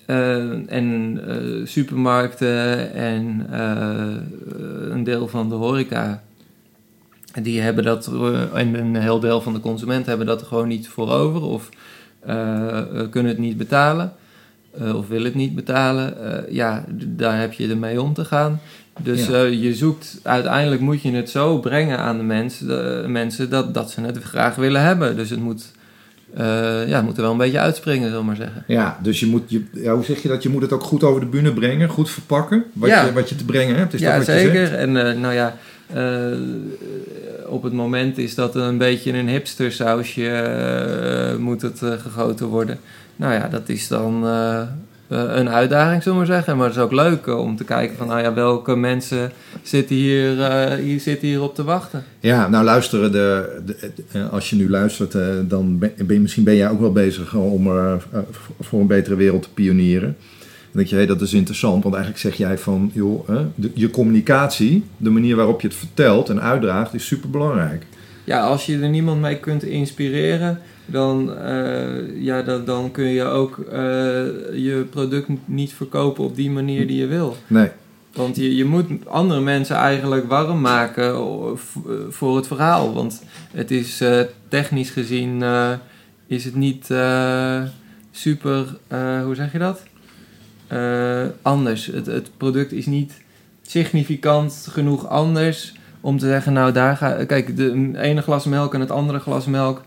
[0.06, 6.24] Eh, en eh, supermarkten en eh, een deel van de horeca,
[7.42, 8.12] die hebben dat,
[8.54, 11.70] en een heel deel van de consumenten hebben dat er gewoon niet voor over of
[13.10, 14.14] kunnen het niet betalen
[14.96, 16.16] of willen het niet betalen.
[16.50, 18.60] Ja, daar heb je ermee om te gaan.
[19.02, 19.42] Dus Ja.
[19.44, 23.92] je zoekt, uiteindelijk moet je het zo brengen aan de mensen, de, mensen dat, dat
[23.92, 25.16] ze het graag willen hebben.
[25.16, 25.72] Dus het moet,
[26.38, 28.64] eh, ja, moet er wel een beetje uitspringen, zullen we maar zeggen.
[28.68, 30.44] Ja, dus je moet, je, ja, hoe zeg je dat?
[30.44, 33.06] Je moet het ook goed over de bühne brengen, goed verpakken, wat, Ja.
[33.06, 33.94] je, wat je te brengen hebt.
[33.94, 34.68] Is ja, dat wat je zeker.
[34.68, 34.74] zegt?
[34.74, 35.56] En eh, nou ja,
[35.94, 36.38] eh,
[37.48, 42.80] op het moment is dat een beetje een hipstersausje moet het gegoten worden.
[43.16, 44.26] Nou ja, dat is dan
[45.14, 46.58] een uitdaging, zullen we maar zeggen.
[46.58, 49.96] Maar het is ook leuk eh, om te kijken van, nou ja, welke mensen zitten
[49.96, 52.04] hier, eh, hier, zitten hier op te wachten.
[52.20, 56.56] Ja, nou luisteren, de, de- de- als je nu luistert, eh, dan ben, misschien ben
[56.56, 58.20] jij ook wel bezig om eh, eh,
[58.60, 60.16] voor een betere wereld te pionieren.
[60.72, 63.90] Dan denk je, hé, dat is interessant, want eigenlijk zeg jij van, joh, de- je
[63.90, 67.86] communicatie, de manier waarop je het vertelt en uitdraagt, is superbelangrijk.
[68.24, 73.24] Ja, als je er niemand mee kunt inspireren, dan, eh, ja, dan, dan kun je
[73.24, 73.80] ook eh,
[74.54, 77.36] je product niet verkopen op die manier die je wil.
[77.48, 77.70] Nee,
[78.14, 81.52] Want je, je moet andere mensen eigenlijk warm maken eh,
[82.10, 82.94] voor het verhaal.
[82.94, 84.04] Want het is
[84.48, 85.44] technisch gezien
[86.28, 86.86] is het niet
[88.12, 88.78] super,
[89.24, 89.84] hoe zeg je dat?
[91.42, 91.86] Anders.
[91.86, 93.22] Het, het product is niet
[93.62, 98.80] significant genoeg anders om te zeggen, nou daar ga kijk, de ene glas melk en
[98.80, 99.82] het andere glas melk,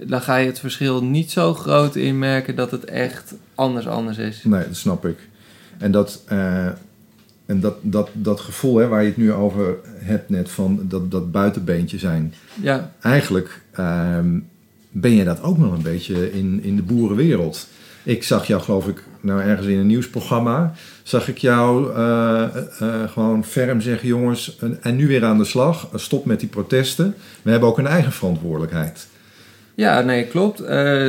[0.00, 4.18] daar ga je het verschil niet zo groot in merken dat het echt anders anders
[4.18, 4.44] is.
[4.44, 5.18] nee, dat snap ik.
[5.78, 6.66] En dat, eh,
[7.46, 11.10] en dat, dat, dat gevoel hè, waar je het nu over hebt net, van dat,
[11.10, 12.34] dat buitenbeentje zijn.
[12.60, 14.38] Ja, eigenlijk ehm,
[14.90, 17.66] ben je dat ook nog een beetje in, in de boerenwereld.
[18.02, 23.10] Ik zag jou, geloof ik, nou ergens in een nieuwsprogramma, zag ik jou eh, eh,
[23.10, 27.14] gewoon ferm zeggen, jongens, en, en nu weer aan de slag, stop met die protesten.
[27.42, 29.06] We hebben ook een eigen verantwoordelijkheid.
[29.74, 30.60] Ja nee, klopt.
[30.60, 31.04] Eh,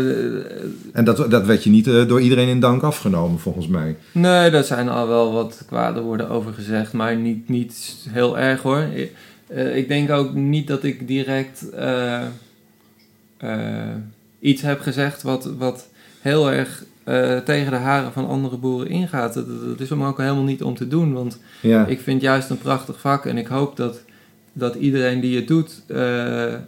[0.96, 3.96] En dat, dat werd je niet eh, door iedereen in dank afgenomen, volgens mij.
[4.12, 8.62] Nee, daar zijn al wel wat kwade woorden over gezegd, maar niet, niet heel erg
[8.62, 8.82] hoor.
[8.94, 9.12] Ik,
[9.48, 11.66] eh, ik denk ook niet dat ik direct
[14.40, 15.88] iets heb gezegd wat, wat
[16.22, 16.84] heel erg
[17.46, 19.34] tegen de haren van andere boeren ingaat.
[19.34, 22.50] Dat, dat is hem ook helemaal niet om te doen, want Ja, ik vind juist
[22.50, 24.02] een prachtig vak en ik hoop dat,
[24.54, 25.82] dat iedereen die het doet,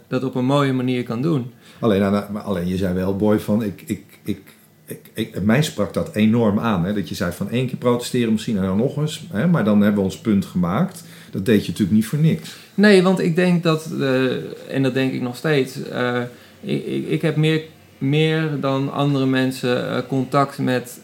[0.08, 1.52] dat op een mooie manier kan doen.
[1.80, 4.40] Alleen, nou, nou, alleen je zei wel, boy, van ik, ik, ik,
[4.86, 6.84] ik, ik, mij sprak dat enorm aan.
[6.84, 6.94] Hè?
[6.94, 9.26] Dat je zei van één keer protesteren misschien en dan nog eens.
[9.32, 9.46] Hè?
[9.46, 11.04] Maar dan hebben we ons punt gemaakt.
[11.30, 12.56] Dat deed je natuurlijk niet voor niks.
[12.74, 14.24] Nee, want ik denk dat, eh,
[14.68, 16.20] en dat denk ik nog steeds, eh,
[16.60, 17.62] ik, ik, ik heb meer
[17.98, 21.00] meer dan andere mensen eh, contact met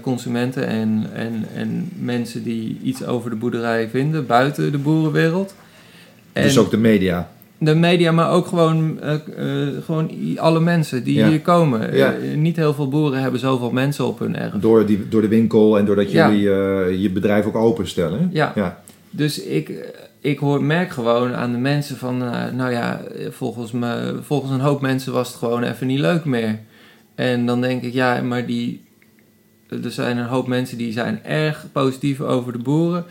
[0.00, 5.54] consumenten en, en, en mensen die iets over de boerderij vinden buiten de boerenwereld.
[6.32, 7.30] En Dus ook de media.
[7.64, 11.28] De media, maar ook gewoon, eh, eh, gewoon alle mensen die Ja.
[11.28, 11.96] hier komen.
[11.96, 12.14] Ja.
[12.14, 14.52] Eh, niet heel veel boeren hebben zoveel mensen op hun erf.
[14.52, 16.30] Door, die, door de winkel en doordat Ja.
[16.30, 18.30] jullie je bedrijf ook openstellen.
[18.32, 18.82] Ja.
[19.10, 22.18] Dus ik, ik hoor, merk gewoon aan de mensen van,
[22.56, 26.58] nou ja, volgens, me, volgens een hoop mensen was het gewoon even niet leuk meer.
[27.14, 28.84] En dan denk ik, ja, maar die,
[29.68, 33.04] er zijn een hoop mensen die zijn erg positief over de boeren.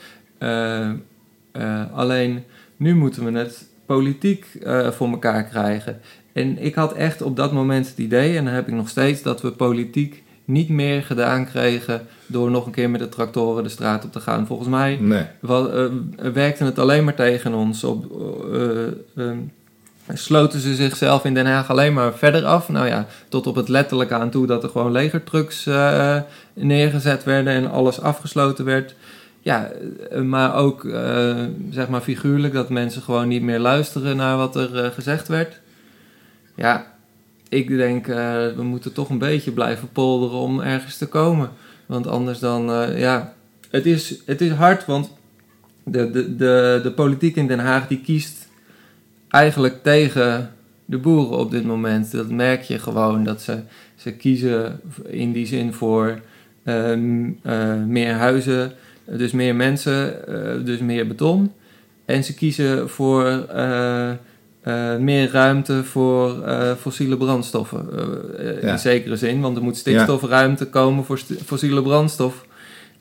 [1.93, 2.43] Alleen
[2.77, 5.99] nu moeten we het politiek eh, voor elkaar krijgen.
[6.33, 9.21] En ik had echt op dat moment het idee, en dan heb ik nog steeds,
[9.21, 13.69] dat we politiek niet meer gedaan kregen door nog een keer met de tractoren de
[13.69, 14.47] straat op te gaan.
[14.47, 15.25] Volgens mij Nee.
[15.39, 15.85] wel, eh,
[16.33, 17.83] werkte het alleen maar tegen ons.
[17.83, 18.05] Op,
[18.53, 19.37] eh, eh,
[20.13, 22.69] sloten ze zichzelf in Den Haag alleen maar verder af.
[22.69, 26.17] Nou ja, tot op het letterlijke aan toe dat er gewoon legertrucks eh,
[26.53, 28.95] neergezet werden en alles afgesloten werd.
[29.41, 29.71] Ja,
[30.09, 34.55] eh, maar ook eh, zeg maar figuurlijk dat mensen gewoon niet meer luisteren naar wat
[34.55, 35.59] er eh, gezegd werd.
[36.55, 36.91] Ja,
[37.49, 38.05] ik denk
[38.55, 41.49] we moeten toch een beetje blijven polderen om ergens te komen.
[41.85, 42.63] Want anders dan,
[42.97, 43.33] ja,
[43.69, 45.11] het is, het is hard, want
[45.83, 48.47] de, de, de, de politiek in Den Haag die kiest
[49.29, 50.53] eigenlijk tegen
[50.85, 52.11] de boeren op dit moment.
[52.11, 53.59] Dat merk je gewoon, dat ze,
[53.95, 56.19] ze kiezen in die zin voor
[57.87, 58.71] meer huizen,
[59.17, 61.51] dus meer mensen, uh, dus meer beton.
[62.05, 64.09] En ze kiezen voor uh,
[64.99, 66.43] meer ruimte voor
[66.79, 67.85] fossiele brandstoffen.
[68.61, 68.71] Ja.
[68.71, 72.45] In zekere zin, want er moet stikstofruimte komen voor fossiele brandstof.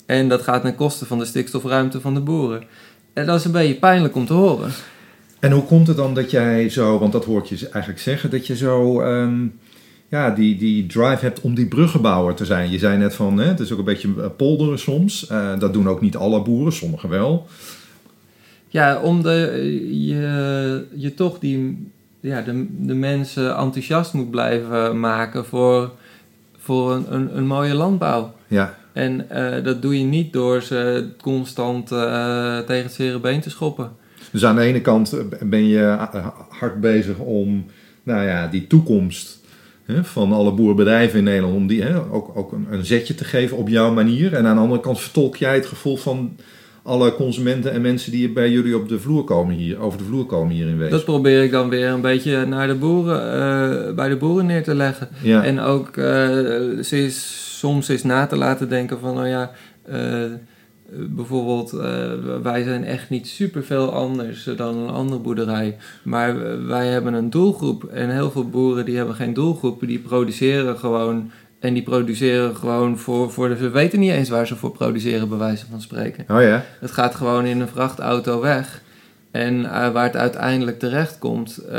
[0.06, 2.62] En dat gaat ten koste van de stikstofruimte van de boeren.
[3.12, 4.70] En dat is een beetje pijnlijk om te horen.
[5.40, 8.30] En hoe komt het dan dat jij zo, want dat hoor ik je eigenlijk zeggen,
[8.30, 9.58] dat je zo um,
[10.10, 12.70] ja, die, die drive hebt om die bruggenbouwer te zijn?
[12.70, 15.28] Je zei net van, hè, het is ook een beetje polderen soms.
[15.30, 17.46] Uh, dat doen ook niet alle boeren, sommigen wel.
[18.68, 21.86] Ja, om de, je, je toch die,
[22.20, 25.90] ja, de, de mensen enthousiast moet blijven maken voor,
[26.58, 28.32] voor een, een, een mooie landbouw.
[28.46, 28.78] Ja.
[28.92, 33.50] En uh, dat doe je niet door ze constant uh, tegen het zere been te
[33.50, 33.90] schoppen.
[34.30, 35.96] Dus aan de ene kant ben je
[36.48, 37.64] hard bezig om
[38.02, 39.39] nou ja, die toekomst
[39.84, 43.24] hè, van alle boerenbedrijven in Nederland, om die hè, ook, ook een, een, zetje te
[43.24, 44.34] geven op jouw manier.
[44.34, 46.36] En aan de andere kant vertolk jij het gevoel van
[46.82, 50.26] alle consumenten en mensen die bij jullie op de vloer komen hier, over de vloer
[50.26, 50.92] komen hier in wezen.
[50.92, 53.20] Dat probeer ik dan weer een beetje naar de boeren,
[53.88, 55.08] uh, bij de boeren neer te leggen.
[55.22, 55.44] Ja.
[55.44, 56.04] En ook uh,
[56.82, 59.50] ze is, soms eens na te laten denken van, nou ja,
[59.90, 59.96] uh,
[60.92, 61.82] bijvoorbeeld, uh,
[62.42, 65.76] wij zijn echt niet super veel anders dan een andere boerderij.
[66.02, 67.84] Maar wij hebben een doelgroep.
[67.84, 69.80] En heel veel boeren die hebben geen doelgroep.
[69.86, 71.30] Die produceren gewoon.
[71.58, 73.56] En die produceren gewoon voor, voor de...
[73.56, 76.24] Ze weten niet eens waar ze voor produceren, bij wijze van spreken.
[76.28, 76.64] Oh ja?
[76.80, 78.82] Het gaat gewoon in een vrachtauto weg.
[79.30, 81.60] En uh, waar het uiteindelijk terecht komt...
[81.72, 81.78] Uh,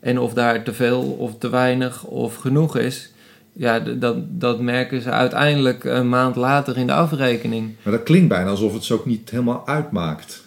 [0.00, 3.11] en of daar te veel of te weinig of genoeg is...
[3.52, 7.74] Ja, dat, dat merken ze uiteindelijk een maand later in de afrekening.
[7.82, 10.42] Maar dat klinkt bijna alsof het ze ook niet helemaal uitmaakt.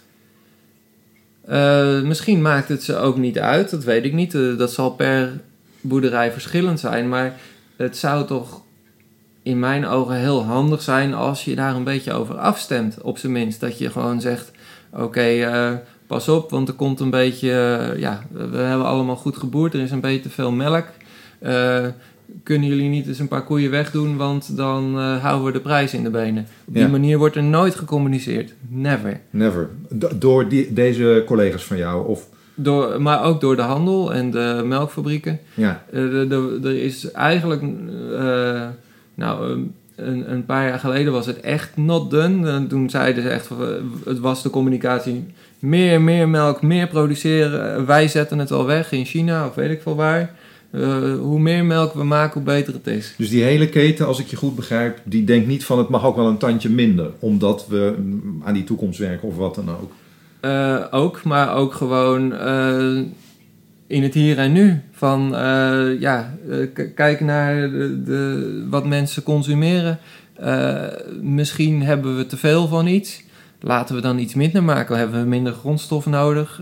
[1.49, 4.33] Uh, misschien maakt het ze ook niet uit, dat weet ik niet.
[4.33, 5.41] Uh, dat zal per
[5.81, 7.09] boerderij verschillend zijn.
[7.09, 7.39] Maar
[7.75, 8.61] het zou toch
[9.43, 13.01] in mijn ogen heel handig zijn als je daar een beetje over afstemt.
[13.01, 13.59] Op zijn minst.
[13.59, 14.51] Dat je gewoon zegt:
[14.91, 17.49] Oké, okay, uh, pas op, want er komt een beetje.
[17.97, 20.85] ja, we hebben allemaal goed geboerd, er is een beetje te veel melk
[22.43, 25.93] kunnen jullie niet eens een paar koeien wegdoen, want dan uh, houden we de prijs
[25.93, 26.47] in de benen.
[26.65, 26.89] Op die Ja.
[26.89, 28.53] manier wordt er nooit gecommuniceerd.
[28.67, 29.19] Never.
[29.29, 29.69] Never.
[29.89, 32.07] Do- door die, deze collega's van jou?
[32.07, 35.39] Of, Door, maar ook door de handel en de melkfabrieken.
[35.53, 35.83] ja.
[35.91, 37.61] De- er is eigenlijk,
[38.11, 38.61] uh,
[39.15, 42.49] nou, um, een, een paar jaar geleden was het echt not done.
[42.51, 43.49] En toen zeiden ze echt,
[44.05, 45.25] het was de communicatie,
[45.59, 47.85] meer, meer melk, meer produceren.
[47.85, 50.35] Wij zetten het al weg in China of weet ik veel waar.
[50.75, 53.13] Uh, hoe meer melk we maken, hoe beter het is.
[53.17, 56.05] Dus die hele keten, als ik je goed begrijp, die denkt niet van het mag
[56.05, 57.11] ook wel een tandje minder.
[57.19, 57.95] Omdat we
[58.43, 59.91] aan die toekomst werken of wat dan ook.
[60.41, 63.03] Uh, ook, maar ook gewoon uh,
[63.87, 64.81] in het hier en nu.
[64.91, 65.29] Van
[65.99, 66.37] ja,
[66.95, 69.99] kijk naar de, de, wat mensen consumeren.
[71.21, 73.23] misschien hebben we te veel van iets.
[73.59, 74.97] Laten we dan iets minder maken.
[74.97, 76.61] Hebben we minder grondstof nodig?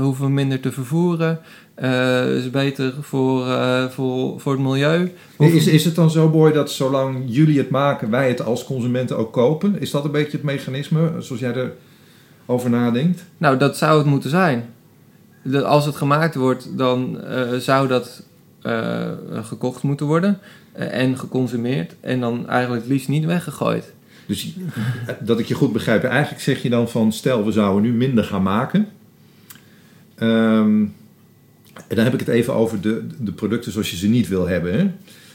[0.00, 1.38] hoeven we minder te vervoeren?
[1.82, 5.12] Uh, is beter voor, uh, voor, voor het milieu.
[5.38, 9.16] Is, is het dan zo, Boy, dat zolang jullie het maken, wij het als consumenten
[9.16, 9.80] ook kopen?
[9.80, 11.70] Is dat een beetje het mechanisme, zoals jij
[12.46, 13.24] erover nadenkt?
[13.38, 14.64] Nou, dat zou het moeten zijn.
[15.42, 18.22] Dat als het gemaakt wordt, dan uh, zou dat
[18.66, 19.10] eh,
[19.42, 20.38] gekocht moeten worden
[20.72, 23.92] eh, en geconsumeerd en dan eigenlijk het liefst niet weggegooid.
[24.26, 24.56] Dus
[25.20, 28.24] dat ik je goed begrijp, eigenlijk zeg je dan van stel we zouden nu minder
[28.24, 28.88] gaan maken.
[30.14, 30.84] Ehm,
[31.88, 34.46] en dan heb ik het even over de, de producten zoals je ze niet wil
[34.46, 34.72] hebben.
[34.78, 34.90] Hè?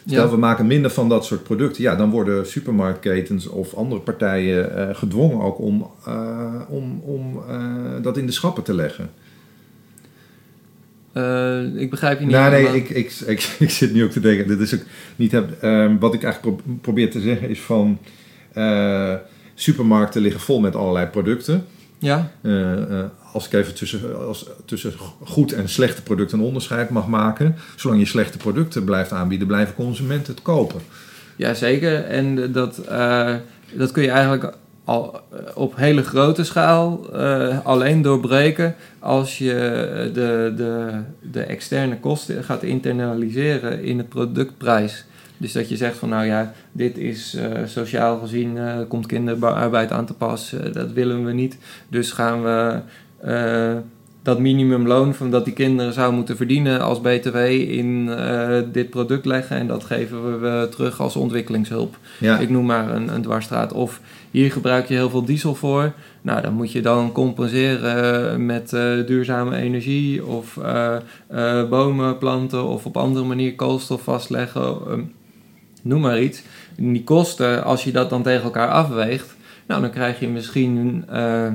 [0.06, 0.30] Stel Ja.
[0.30, 4.96] we maken minder van dat soort producten, ja, dan worden supermarktketens of andere partijen eh,
[4.96, 7.66] gedwongen ook om, eh, om, om eh,
[8.02, 9.10] dat in de schappen te leggen.
[11.78, 14.48] Ik begrijp je niet Nou, nee, ik, ik, ik, ik zit nu ook te denken,
[14.48, 14.84] dit is ook
[15.16, 17.98] niet heb, ehm, wat ik eigenlijk pro- probeer te zeggen is van
[19.54, 21.66] supermarkten liggen vol met allerlei producten.
[22.02, 26.90] Ja, Eh, eh, als ik even tussen, als, tussen goed en slechte producten een onderscheid
[26.90, 30.82] mag maken, zolang je slechte producten blijft aanbieden, blijven consumenten het kopen.
[31.36, 32.04] ja, zeker.
[32.04, 33.36] En dat, eh,
[33.74, 35.20] dat kun je eigenlijk al
[35.54, 37.14] op hele grote schaal
[37.64, 39.54] alleen doorbreken als je
[40.14, 45.06] de, de, de externe kosten gaat internaliseren in het productprijs.
[45.42, 49.92] Dus dat je zegt van nou ja, dit is eh, sociaal gezien, eh, komt kinderarbeid
[49.92, 51.58] aan te pas, eh, dat willen we niet.
[51.90, 52.80] Dus gaan we
[54.24, 58.10] dat minimumloon van dat die kinderen zouden moeten verdienen als BTW in
[58.72, 61.98] dit product leggen en dat geven we terug als ontwikkelingshulp.
[62.20, 63.74] Ja, Ik noem maar een, een dwarsstraat.
[63.74, 64.02] Of
[64.32, 65.94] hier gebruik je heel veel diesel voor.
[66.22, 68.70] Nou, dan moet je dan compenseren met
[69.06, 70.58] duurzame energie of
[71.32, 74.62] eh, bomen planten of op andere manier koolstof vastleggen.
[74.62, 75.02] ehm,
[75.82, 76.42] noem maar iets.
[76.78, 79.36] En die kosten, als je dat dan tegen elkaar afweegt,
[79.68, 81.52] nou, dan krijg je misschien eh,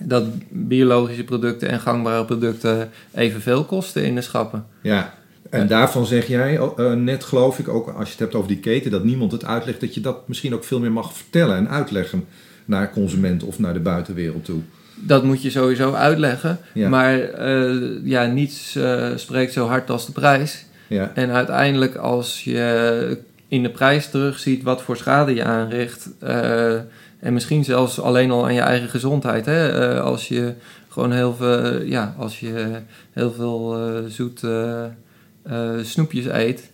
[0.00, 4.66] dat biologische producten en gangbare producten evenveel kosten in de schappen.
[4.82, 5.18] ja.
[5.50, 8.48] En daarvan zeg jij oh, eh, net, geloof ik, ook als je het hebt over
[8.48, 11.56] die keten, dat niemand het uitlegt, dat je dat misschien ook veel meer mag vertellen
[11.56, 12.24] en uitleggen
[12.64, 14.60] naar consument of naar de buitenwereld toe.
[14.94, 16.58] Dat moet je sowieso uitleggen.
[16.74, 16.88] Ja.
[16.88, 18.78] Maar eh, ja, niets
[19.14, 20.64] spreekt zo hard als de prijs.
[20.90, 26.10] Ja, En uiteindelijk als je in de prijs terugziet wat voor schade je aanricht...
[26.18, 26.78] eh,
[27.20, 29.46] en misschien zelfs alleen al aan je eigen gezondheid.
[29.46, 29.68] Hè?
[29.68, 30.54] eh, als je
[30.88, 32.80] gewoon heel veel, ja, als je
[33.12, 36.70] heel veel eh, zoet eh, snoepjes eet...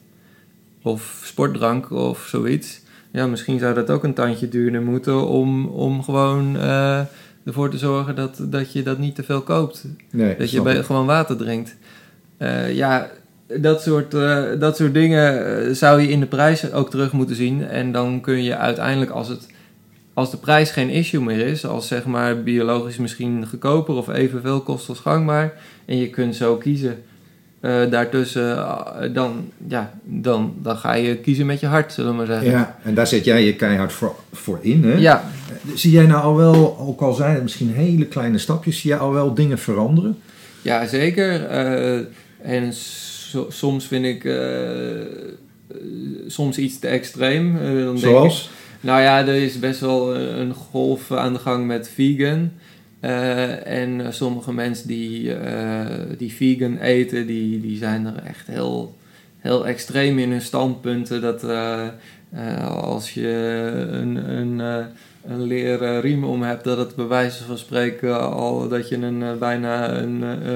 [0.83, 2.85] of sportdrank of zoiets...
[3.11, 6.57] Ja, misschien zou dat ook een tandje duurder moeten om, om gewoon
[7.44, 9.85] ervoor te zorgen dat, dat je dat niet te veel koopt.
[10.11, 11.76] nee, Dat je bij, gewoon water drinkt.
[12.72, 13.11] Ja,
[13.46, 17.37] dat soort, eh, dat soort dingen eh, zou je in de prijs ook terug moeten
[17.37, 17.68] zien.
[17.68, 19.46] En dan kun je uiteindelijk, als, het,
[20.14, 24.61] als de prijs geen issue meer is, als zeg maar biologisch misschien goedkoper of evenveel
[24.61, 25.52] kost als gangbaar,
[25.85, 27.02] en je kunt zo kiezen
[27.61, 28.66] eh, daartussen,
[29.12, 32.50] dan, ja, dan, dan ga je kiezen met je hart, zullen we maar zeggen.
[32.50, 34.85] Ja, en daar zet jij je keihard voor, voor in.
[34.85, 34.94] Hè?
[34.94, 35.24] ja,
[35.74, 38.98] Zie jij nou al wel, ook al zijn het misschien hele kleine stapjes, zie jij
[38.98, 40.18] al wel dingen veranderen?
[40.62, 41.44] Ja, zeker.
[42.42, 42.72] En
[43.31, 45.07] so- soms vind ik eh, eh,
[46.27, 47.57] soms iets te extreem.
[47.57, 48.51] Eh, dan denk ik- Zoals?
[48.81, 52.51] nou ja, er is best wel een golf aan de gang met vegan.
[53.65, 55.33] En sommige mensen die,
[56.19, 58.97] die vegan eten, die, die zijn er echt heel,
[59.39, 61.21] heel extreem in hun standpunten.
[61.21, 61.45] Dat
[62.71, 63.29] als je
[63.93, 64.87] een, een,
[65.29, 69.23] een leren riem om hebt, dat het bij wijze van spreken al dat je een,
[69.23, 70.53] eh, bijna een, eh,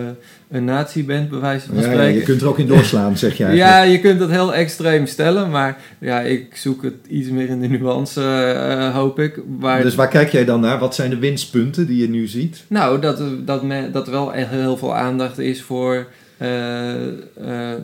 [0.51, 2.15] een nazi bent, bij wijze van Ja, ja, spreken.
[2.15, 3.55] je kunt er ook in doorslaan, zeg jij.
[3.55, 7.61] Ja, je kunt dat heel extreem stellen, maar ja, ik zoek het iets meer in
[7.61, 9.41] de nuance, eh, hoop ik.
[9.83, 10.79] Dus waar kijk jij dan naar?
[10.79, 12.65] Wat zijn de winstpunten die je nu ziet?
[12.69, 16.07] Nou, dat, dat, dat er wel echt heel veel aandacht is voor,
[16.37, 17.13] eh, eh,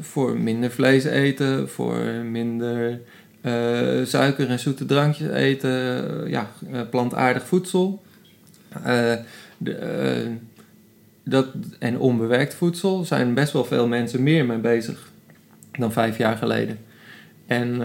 [0.00, 1.96] voor minder vlees eten, voor
[2.30, 3.00] minder
[3.46, 8.02] eh, suiker en zoete drankjes eten, eh, ja, eh, plantaardig voedsel.
[9.58, 10.26] De,
[11.24, 11.46] dat,
[11.78, 15.10] en onbewerkt voedsel zijn best wel veel mensen meer mee bezig
[15.78, 16.78] dan vijf jaar geleden.
[17.46, 17.78] En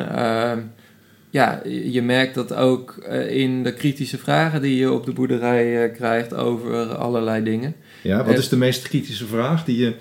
[1.29, 2.95] ja, je merkt dat ook
[3.29, 7.75] in de kritische vragen die je op de boerderij krijgt over allerlei dingen.
[8.01, 9.95] Ja, wat is de meest kritische vraag die je,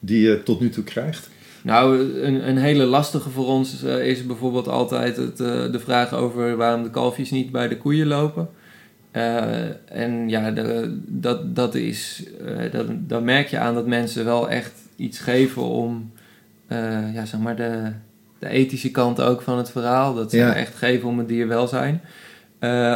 [0.00, 1.30] die je tot nu toe krijgt?
[1.66, 6.14] Nou, een, een hele lastige voor ons eh, is bijvoorbeeld altijd het, eh, de vraag
[6.14, 8.48] over waarom de kalfjes niet bij de koeien lopen.
[9.10, 12.22] Eh, en ja, de, dat, dat is,
[12.72, 16.12] dat, dan merk je aan dat mensen wel echt iets geven om,
[17.12, 17.92] ja, zeg maar, de,
[18.38, 20.14] de ethische kant ook van het verhaal.
[20.14, 20.54] Dat ze Ja.
[20.54, 22.00] echt geven om het dierwelzijn.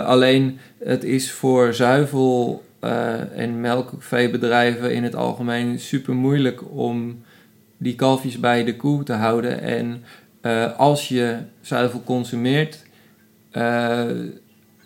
[0.04, 2.62] Alleen, het is voor zuivel
[3.34, 7.22] en melkveebedrijven in het algemeen super moeilijk om
[7.82, 9.60] die kalfjes bij de koe te houden.
[9.60, 10.02] En
[10.40, 12.84] eh, als je zuivel consumeert,
[13.50, 14.04] eh,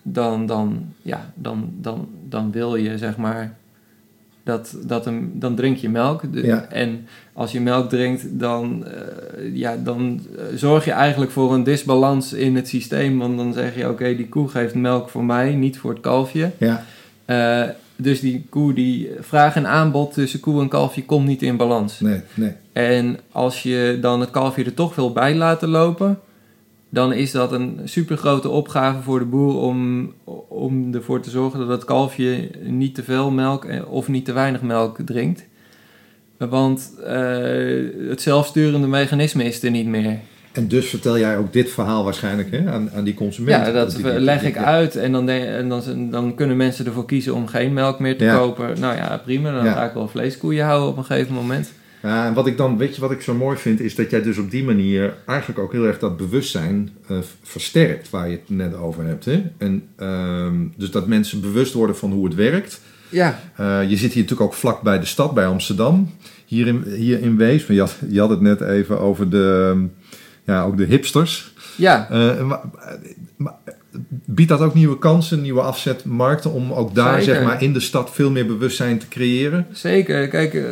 [0.03, 3.57] dan, dan, ja, dan, dan, dan wil je zeg maar
[4.43, 6.33] dat, dat hem, dan drink je melk.
[6.33, 6.65] De- Ja.
[6.69, 10.21] En als je melk drinkt, dan, eh, ja, dan
[10.55, 13.19] zorg je eigenlijk voor een disbalans in het systeem.
[13.19, 16.51] Want dan zeg je, oké, die koe geeft melk voor mij, niet voor het kalfje.
[17.27, 21.57] Ja, dus die koe, die vraag en aanbod tussen koe en kalfje komt niet in
[21.57, 22.01] balans.
[22.01, 22.53] nee, nee.
[22.73, 26.19] En als je dan het kalfje er toch wil bij laten lopen,
[26.89, 30.13] dan is dat een super grote opgave voor de boer om,
[30.49, 34.33] om ervoor te zorgen dat het kalfje niet te veel melk eh, of niet te
[34.33, 35.45] weinig melk drinkt.
[36.39, 37.15] Want eh,
[38.09, 40.19] het zelfsturende mechanisme is er niet meer.
[40.55, 43.67] En dus vertel jij ook dit verhaal waarschijnlijk hè, aan, aan die consument.
[43.67, 44.65] Ja, dat die- leg die- ik ja.
[44.65, 48.19] uit en, dan, de- en dan, dan kunnen mensen ervoor kiezen om geen melk meer
[48.19, 48.37] te Ja.
[48.37, 48.81] kopen.
[48.81, 49.73] Nou ja, prima, dan Ja.
[49.73, 51.73] ga ik wel vleeskoeien houden op een gegeven moment.
[52.03, 54.23] Ja, en wat ik dan, weet je wat ik zo mooi vind, is dat jij
[54.23, 58.57] dus op die manier eigenlijk ook heel erg dat bewustzijn eh, versterkt waar je het
[58.57, 59.25] net over hebt.
[59.25, 59.43] Hè?
[59.59, 62.81] En, ehm, dus dat mensen bewust worden van hoe het werkt.
[63.09, 66.11] Ja, Eh, je zit hier natuurlijk ook vlak bij de stad, bij Amsterdam.
[66.47, 67.67] Hier in, hier in Wees.
[67.67, 69.77] Je had, je had het net even over de,
[70.45, 71.53] ja, ook de hipsters.
[71.77, 72.09] ja.
[72.11, 72.61] Eh, maar,
[73.37, 73.55] maar
[74.25, 77.35] biedt dat ook nieuwe kansen, nieuwe afzetmarkten om ook daar Zeker.
[77.35, 79.67] zeg maar, in de stad veel meer bewustzijn te creëren?
[79.73, 80.29] Zeker.
[80.29, 80.63] Kijk, eh,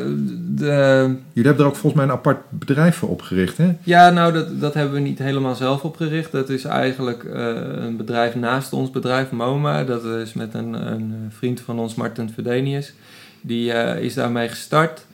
[0.55, 3.77] de, Jullie hebben er ook volgens mij een apart bedrijf voor opgericht, hè?
[3.83, 6.33] ja, nou, dat, dat hebben we niet helemaal zelf opgericht.
[6.33, 9.85] Dat is eigenlijk eh, een bedrijf naast ons bedrijf, MoMA.
[9.85, 12.93] Dat is met een, een vriend van ons, Martin Verdenius.
[13.41, 15.12] Die eh, is daarmee gestart eh,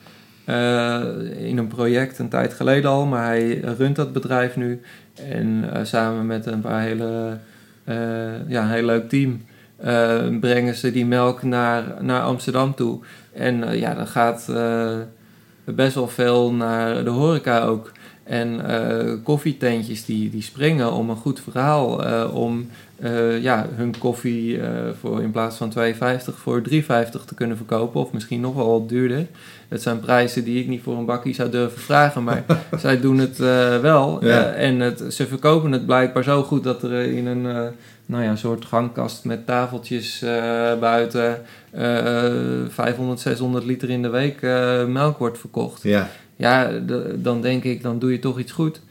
[1.37, 3.05] in een project een tijd geleden al.
[3.05, 4.81] Maar hij runt dat bedrijf nu.
[5.29, 7.37] En eh, samen met een paar hele,
[7.83, 9.41] eh, ja, heel leuk team...
[9.77, 12.99] eh, brengen ze die melk naar, naar Amsterdam toe.
[13.33, 14.97] En eh, ja, dan gaat eh,
[15.63, 17.91] best wel veel naar de horeca ook.
[18.23, 22.05] En eh, koffietentjes die, die springen om een goed verhaal.
[22.05, 22.69] eh, om
[22.99, 24.67] eh, ja, hun koffie eh,
[24.99, 25.83] voor in plaats van 2,50
[26.35, 26.79] voor 3,50
[27.25, 28.01] te kunnen verkopen.
[28.01, 29.25] Of misschien nog wel wat duurder.
[29.69, 32.23] Het zijn prijzen die ik niet voor een bakkie zou durven vragen.
[32.23, 32.43] Maar
[32.77, 34.25] zij doen het eh, wel.
[34.25, 34.51] Ja.
[34.51, 37.67] Eh, en het, ze verkopen het blijkbaar zo goed dat er in een eh,
[38.05, 40.23] nou ja, soort gangkast met tafeltjes
[40.79, 41.41] buiten...
[41.71, 42.31] eh
[42.69, 44.41] 500, 600 liter in de week
[44.87, 45.83] melk wordt verkocht.
[45.83, 46.09] Ja.
[46.35, 46.71] Ja,
[47.15, 48.81] dan denk ik, dan doe je toch iets goed.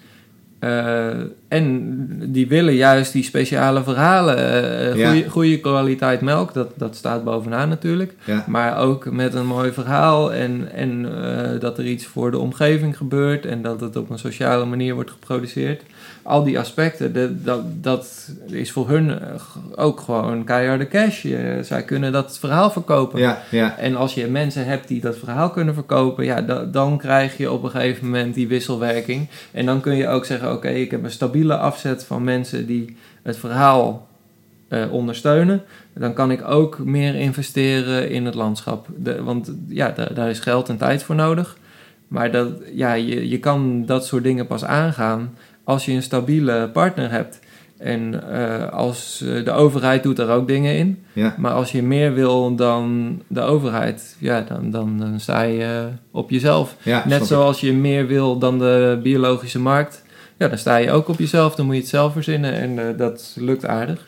[0.58, 1.08] Eh,
[1.48, 4.36] en die willen juist die speciale verhalen.
[4.36, 8.14] eh goede, kwaliteit melk, dat, dat staat bovenaan natuurlijk.
[8.24, 8.44] Ja.
[8.46, 12.96] Maar ook met een mooi verhaal en, en eh, dat er iets voor de omgeving
[12.96, 15.82] gebeurt en dat het op een sociale manier wordt geproduceerd.
[16.28, 19.26] Al die aspecten, de- dat, dat is voor hun eh,
[19.76, 21.24] ook gewoon keiharde cash.
[21.62, 23.20] Zij kunnen dat verhaal verkopen.
[23.20, 23.78] Ja, ja.
[23.78, 27.50] En als je mensen hebt die dat verhaal kunnen verkopen, ja, da- dan krijg je
[27.52, 29.28] op een gegeven moment die wisselwerking.
[29.52, 32.96] En dan kun je ook zeggen, oké, ik heb een stabiele afzet van mensen die
[33.22, 34.06] het verhaal
[34.68, 35.62] eh, ondersteunen.
[35.94, 38.86] Dan kan ik ook meer investeren in het landschap.
[38.96, 41.56] De, want ja, da- daar is geld en tijd voor nodig.
[42.08, 45.34] Maar dat, ja, je, je kan dat soort dingen pas aangaan
[45.68, 47.38] als je een stabiele partner hebt.
[47.78, 51.02] En eh, als eh, de overheid doet daar ook dingen in.
[51.12, 51.34] ja.
[51.38, 55.84] Maar als je meer wil dan de overheid, ja, dan, dan, dan sta je eh,
[56.10, 56.76] op jezelf.
[56.82, 60.02] ja Net zoals je meer wil dan de biologische markt,
[60.38, 61.54] ja, dan sta je ook op jezelf.
[61.54, 64.06] Dan moet je het zelf verzinnen en dat lukt aardig.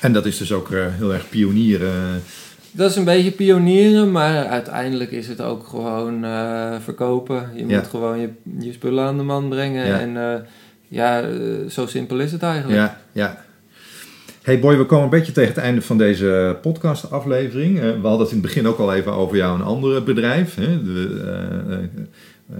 [0.00, 2.22] En dat is dus ook heel erg pionieren.
[2.72, 6.24] Dat is een beetje pionieren, maar uiteindelijk is het ook gewoon
[6.82, 7.50] verkopen.
[7.54, 7.76] Je Ja.
[7.78, 8.28] moet gewoon je,
[8.58, 10.00] je spullen aan de man brengen.
[10.00, 10.44] En
[10.90, 11.30] ja, eh,
[11.68, 12.78] zo simpel is het eigenlijk.
[12.78, 13.44] Ja, ja.
[14.42, 17.78] Hey boy, we komen een beetje tegen het einde van deze podcastaflevering.
[17.78, 20.02] Eh, we hadden het in het begin ook al even over jou en een ander
[20.04, 20.54] bedrijf.
[20.54, 20.82] Hè?
[20.82, 21.20] De,
[22.50, 22.56] eh,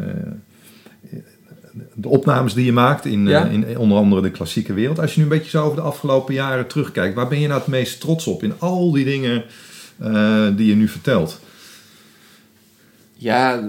[1.94, 3.44] de opnames die je maakt in, Ja.
[3.46, 4.98] in onder andere de klassieke wereld.
[4.98, 7.58] Als je nu een beetje zo over de afgelopen jaren terugkijkt, waar ben je nou
[7.60, 9.44] het meest trots op in al die dingen
[10.56, 11.40] die je nu vertelt?
[13.12, 13.68] Ja,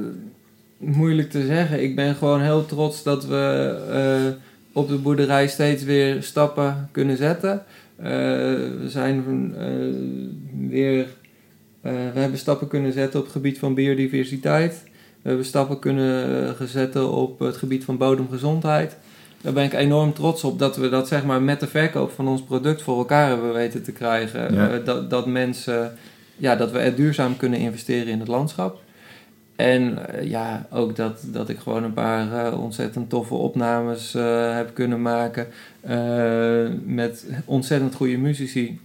[0.78, 1.84] moeilijk te zeggen.
[1.84, 4.36] Ik ben gewoon heel trots dat we
[4.74, 7.64] op de boerderij steeds weer stappen kunnen zetten.
[7.96, 8.08] Eh,
[8.80, 9.24] we zijn
[9.58, 11.08] eh, weer.
[11.82, 14.84] eh, we hebben stappen kunnen zetten op het gebied van biodiversiteit.
[15.22, 18.98] We hebben stappen kunnen zetten op het gebied van bodemgezondheid.
[19.42, 22.28] Daar ben ik enorm trots op dat we dat zeg maar met de verkoop van
[22.28, 24.54] ons product voor elkaar hebben weten te krijgen.
[24.54, 24.78] Ja.
[24.78, 25.98] Dat, dat mensen,
[26.38, 28.82] ja, dat we er duurzaam kunnen investeren in het landschap.
[29.62, 34.56] En eh, ja, ook dat, dat ik gewoon een paar eh, ontzettend toffe opnames eh,
[34.56, 35.48] heb kunnen maken.
[36.86, 38.80] met ontzettend goede muzici.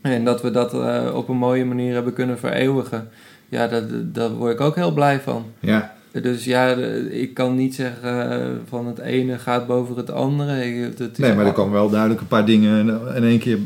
[0.00, 0.74] En dat we dat
[1.14, 3.08] op een mooie manier hebben kunnen vereeuwigen.
[3.48, 5.44] Ja, daar, daar word ik ook heel blij van.
[5.60, 6.68] Ja, Dus ja,
[7.10, 10.64] ik kan niet zeggen van het ene gaat boven het andere.
[10.66, 13.58] Ik- het is nee, maar er komen wel duidelijk een paar dingen in één keer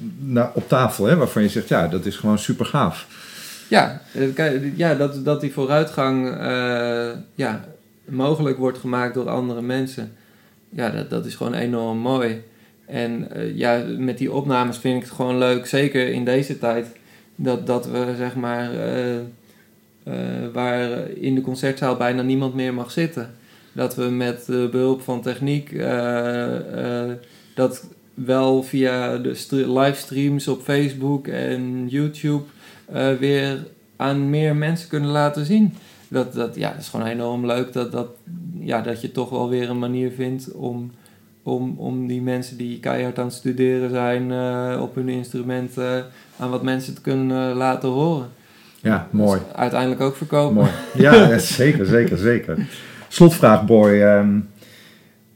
[0.54, 3.06] op tafel, hè, waarvan je zegt, ja, dat is gewoon super gaaf.
[3.68, 7.64] Ja, eh, ja dat, dat die vooruitgang eh, ja,
[8.04, 10.12] mogelijk wordt gemaakt door andere mensen.
[10.68, 12.42] Ja, dat, dat is gewoon enorm mooi.
[12.86, 16.86] En eh, ja, met die opnames vind ik het gewoon leuk, zeker in deze tijd,
[17.36, 18.70] dat, dat we zeg maar,
[20.52, 23.34] waar in de concertzaal bijna niemand meer mag zitten.
[23.72, 25.76] Dat we met behulp van techniek
[27.54, 32.44] dat wel via de stre- livestreams op Facebook en YouTube
[33.18, 33.66] weer
[33.96, 35.74] aan meer mensen kunnen laten zien.
[36.08, 38.08] Dat, dat, ja, dat is gewoon enorm leuk dat, dat,
[38.58, 40.90] ja, dat je toch wel weer een manier vindt om,
[41.42, 46.06] om, om die mensen die keihard aan het studeren zijn eh, op hun instrumenten
[46.36, 48.28] aan wat mensen te kunnen eh, laten horen.
[48.80, 49.40] Ja, mooi.
[49.40, 50.54] Dus uiteindelijk ook verkopen.
[50.54, 50.70] Mooi.
[50.94, 52.66] Ja, ja, zeker, zeker, zeker.
[53.08, 54.00] Slotvraag, Boy.
[54.02, 54.38] Ehm,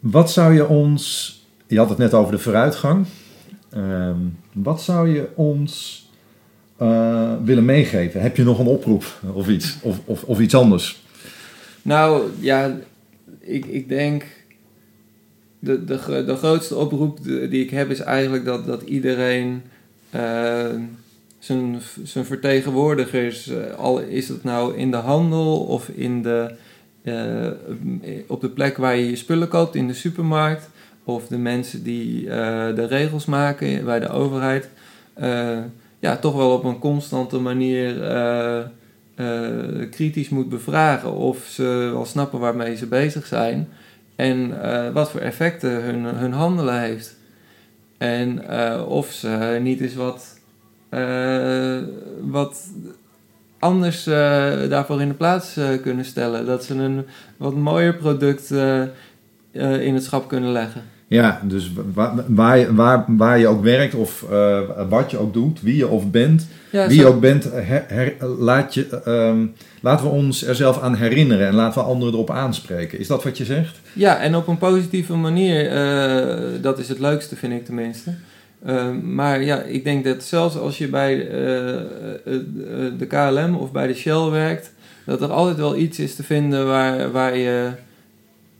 [0.00, 1.36] wat zou je ons...
[1.66, 3.06] Je had het net over de vooruitgang.
[3.70, 4.16] Ehm,
[4.52, 6.07] wat zou je ons
[6.78, 8.20] eh, willen meegeven?
[8.20, 9.76] Heb je nog een oproep of iets?
[9.82, 11.02] Of, of, of iets anders?
[11.82, 12.76] Nou ja,
[13.40, 14.24] ik, ik denk.
[15.58, 19.62] De, de, de grootste oproep die ik heb is eigenlijk dat, dat iedereen
[20.10, 20.66] eh,
[21.38, 26.50] zijn, zijn vertegenwoordigers, eh, al is het nou in de handel of in de,
[28.26, 30.68] op de plek waar je je spullen koopt, in de supermarkt,
[31.04, 32.24] of de mensen die
[32.74, 34.68] de regels maken bij de overheid,
[35.98, 38.58] ja, toch wel op een constante manier eh,
[39.14, 43.68] eh, kritisch moet bevragen of ze wel snappen waarmee ze bezig zijn
[44.16, 47.16] en eh, wat voor effecten hun, hun handelen heeft.
[47.98, 48.50] En
[48.86, 50.38] of ze niet eens wat,
[52.20, 52.70] wat
[53.58, 54.04] anders
[54.68, 56.46] daarvoor in de plaats kunnen stellen.
[56.46, 58.50] Dat ze een wat mooier product
[59.50, 60.82] in het schap kunnen leggen.
[61.08, 65.32] Ja, dus waar, waar, je- waar, waar je ook werkt of eh, wat je ook
[65.32, 69.46] doet, wie je of bent, Ja, wie je ook bent, her- her- laat je, ehm,
[69.82, 72.98] laten we ons er zelf aan herinneren en laten we anderen erop aanspreken.
[72.98, 73.80] Is dat wat je zegt?
[73.92, 75.66] Ja, en op een positieve manier.
[75.70, 78.14] eh, dat is het leukste, vind ik tenminste.
[78.64, 81.80] Eh, maar ja, ik denk dat zelfs als je bij eh, eh,
[82.24, 84.72] eh, de KLM of bij de Shell werkt,
[85.06, 87.68] dat er altijd wel iets is te vinden waar, waar, je,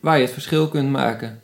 [0.00, 1.38] waar je het verschil kunt maken.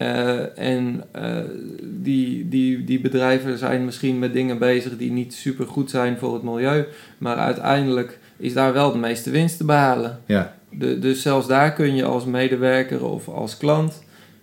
[0.00, 1.36] Eh, en eh,
[1.82, 6.34] die, die, die bedrijven zijn misschien met dingen bezig die niet super goed zijn voor
[6.34, 6.84] het milieu,
[7.18, 10.20] maar uiteindelijk is daar wel de meeste winst te behalen.
[10.26, 14.02] Ja, De, dus zelfs daar kun je als medewerker of als klant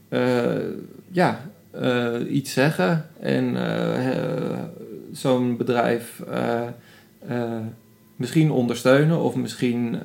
[0.09, 0.21] eh,
[1.11, 1.39] ja,
[2.29, 3.05] iets zeggen.
[3.19, 3.55] En
[5.11, 6.23] zo'n bedrijf
[8.15, 9.99] misschien ondersteunen of misschien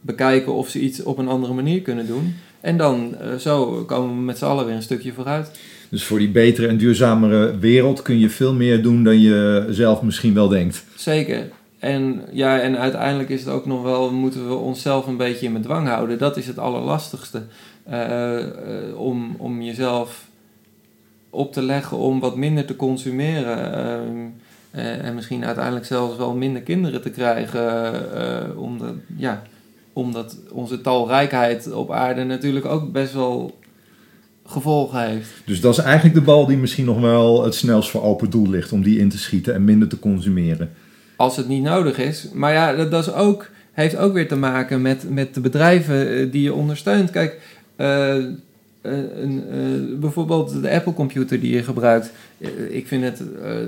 [0.00, 2.34] bekijken of ze iets op een andere manier kunnen doen.
[2.60, 5.50] En dan eh, zo komen we met z'n allen weer een stukje vooruit.
[5.88, 10.02] dus voor die betere en duurzamere wereld kun je veel meer doen dan je zelf
[10.02, 10.84] misschien wel denkt.
[10.96, 11.48] Zeker.
[11.78, 15.52] En, ja, en uiteindelijk is het ook nog wel, moeten we onszelf een beetje in
[15.52, 16.18] bedwang houden.
[16.18, 17.42] Dat is het allerlastigste.
[17.84, 18.46] Eh, eh,
[18.96, 20.28] om, om jezelf
[21.30, 23.72] op te leggen om wat minder te consumeren.
[23.74, 24.26] ehm,
[24.70, 27.92] eh, en misschien uiteindelijk zelfs wel minder kinderen te krijgen.
[28.14, 29.42] eh, omdat, ja,
[29.92, 33.58] omdat onze talrijkheid op aarde natuurlijk ook best wel
[34.50, 35.30] gevolgen heeft.
[35.44, 38.48] Dus dat is eigenlijk de bal die misschien nog wel het snelst voor open doel
[38.48, 40.70] ligt om die in te schieten en minder te consumeren.
[41.16, 42.28] als het niet nodig is.
[42.32, 46.08] Maar ja, dat, dat is ook, heeft ook weer te maken met, met de bedrijven
[46.08, 47.10] eh, die je ondersteunt.
[47.10, 47.40] Kijk,
[47.76, 48.24] eh, eh,
[48.82, 49.44] een,
[50.00, 52.12] bijvoorbeeld de Apple computer die je gebruikt.
[52.70, 53.22] Ik vind het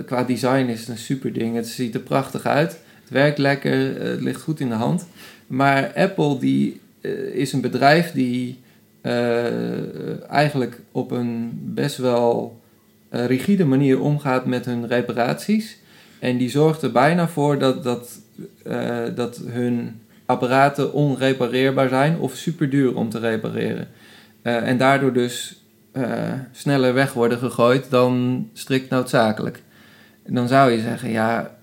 [0.06, 1.56] qua design is het een super ding.
[1.56, 2.70] Het ziet er prachtig uit.
[3.00, 4.02] Het werkt lekker.
[4.02, 5.06] het ligt goed in de hand.
[5.46, 8.60] Maar Apple die, eh, is een bedrijf die
[9.00, 12.60] eh, eigenlijk op een best wel
[13.08, 15.78] eh, rigide manier omgaat met hun reparaties.
[16.18, 18.20] En die zorgt er bijna voor dat, dat,
[19.14, 23.88] dat hun apparaten onrepareerbaar zijn of super duur om te repareren.
[24.42, 25.64] En daardoor dus
[26.52, 29.62] sneller weg worden gegooid dan strikt noodzakelijk.
[30.22, 31.54] En dan zou je zeggen, ja,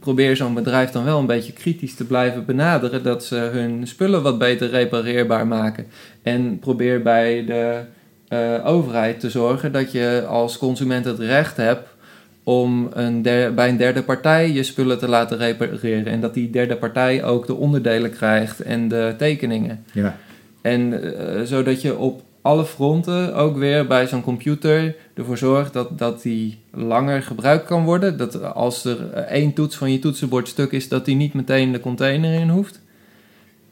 [0.00, 4.22] probeer zo'n bedrijf dan wel een beetje kritisch te blijven benaderen dat ze hun spullen
[4.22, 5.86] wat beter repareerbaar maken.
[6.22, 7.80] En probeer bij de
[8.28, 11.88] eh, overheid te zorgen dat je als consument het recht hebt
[12.44, 16.06] om een der- bij een derde partij je spullen te laten repareren.
[16.06, 19.84] En dat die derde partij ook de onderdelen krijgt en de tekeningen.
[19.92, 20.16] Ja,
[20.62, 25.98] En eh, zodat je op alle fronten ook weer bij zo'n computer ervoor zorgt dat,
[25.98, 28.16] dat die langer gebruikt kan worden.
[28.18, 31.72] Dat als er eh, één toets van je toetsenbord stuk is, dat die niet meteen
[31.72, 32.80] de container in hoeft.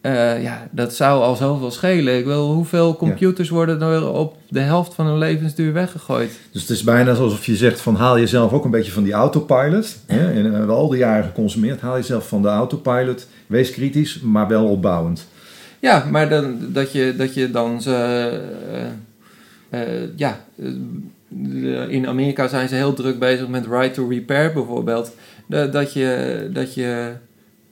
[0.01, 2.19] eh, ja, dat zou al zoveel schelen.
[2.19, 6.39] Ik wil, hoeveel computers worden er op de helft van hun levensduur weggegooid?
[6.53, 9.13] Dus het is bijna alsof je zegt van haal jezelf ook een beetje van die
[9.13, 9.99] autopilot.
[10.07, 10.33] Hè?
[10.33, 11.81] En, we hebben al die jaren geconsumeerd.
[11.81, 13.27] Haal jezelf van de autopilot.
[13.47, 15.27] Wees kritisch, maar wel opbouwend.
[15.81, 17.95] Ja, maar dan, dat, je, dat je dan ze...
[19.71, 24.53] eh, eh, ja, eh, in Amerika zijn ze heel druk bezig met right to repair
[24.53, 25.15] bijvoorbeeld.
[25.47, 26.49] Dat, dat je...
[26.53, 27.13] Dat je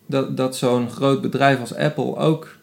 [0.08, 2.56] dat, dat zo'n groot bedrijf als Apple ook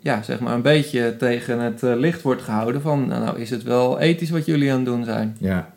[0.00, 3.98] ja, zeg maar een beetje tegen het licht wordt gehouden van nou is het wel
[3.98, 5.36] ethisch wat jullie aan het doen zijn.
[5.40, 5.72] Ja,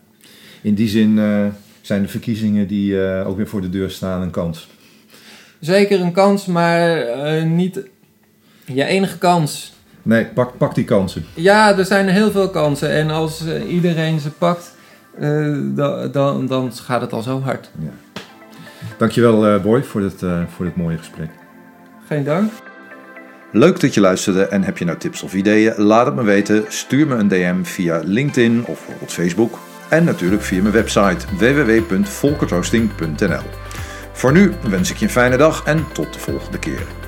[0.61, 1.15] in die zin
[1.81, 4.69] zijn de verkiezingen die ook weer voor de deur staan een kans.
[5.59, 7.05] Zeker een kans, maar
[7.45, 7.81] niet
[8.73, 9.73] je enige kans.
[10.01, 11.25] Nee, pak, pak die kansen.
[11.33, 14.75] Ja, er zijn heel veel kansen en als iedereen ze pakt,
[15.75, 17.69] dan, dan, dan gaat het al zo hard.
[17.79, 18.21] Ja.
[18.97, 21.29] Dankjewel uh, Boy voor dit, uh, voor dit mooie gesprek.
[22.07, 22.51] Geen dank.
[23.51, 25.73] Leuk dat je luisterde en heb je nou tips of ideeën?
[25.77, 26.65] Laat het me weten.
[26.67, 29.59] Stuur me een DM via LinkedIn of bijvoorbeeld Facebook.
[29.89, 33.43] En natuurlijk via mijn website www.volkertroosting.nl
[34.11, 36.98] Voor nu wens ik je een fijne dag en tot de volgende keer.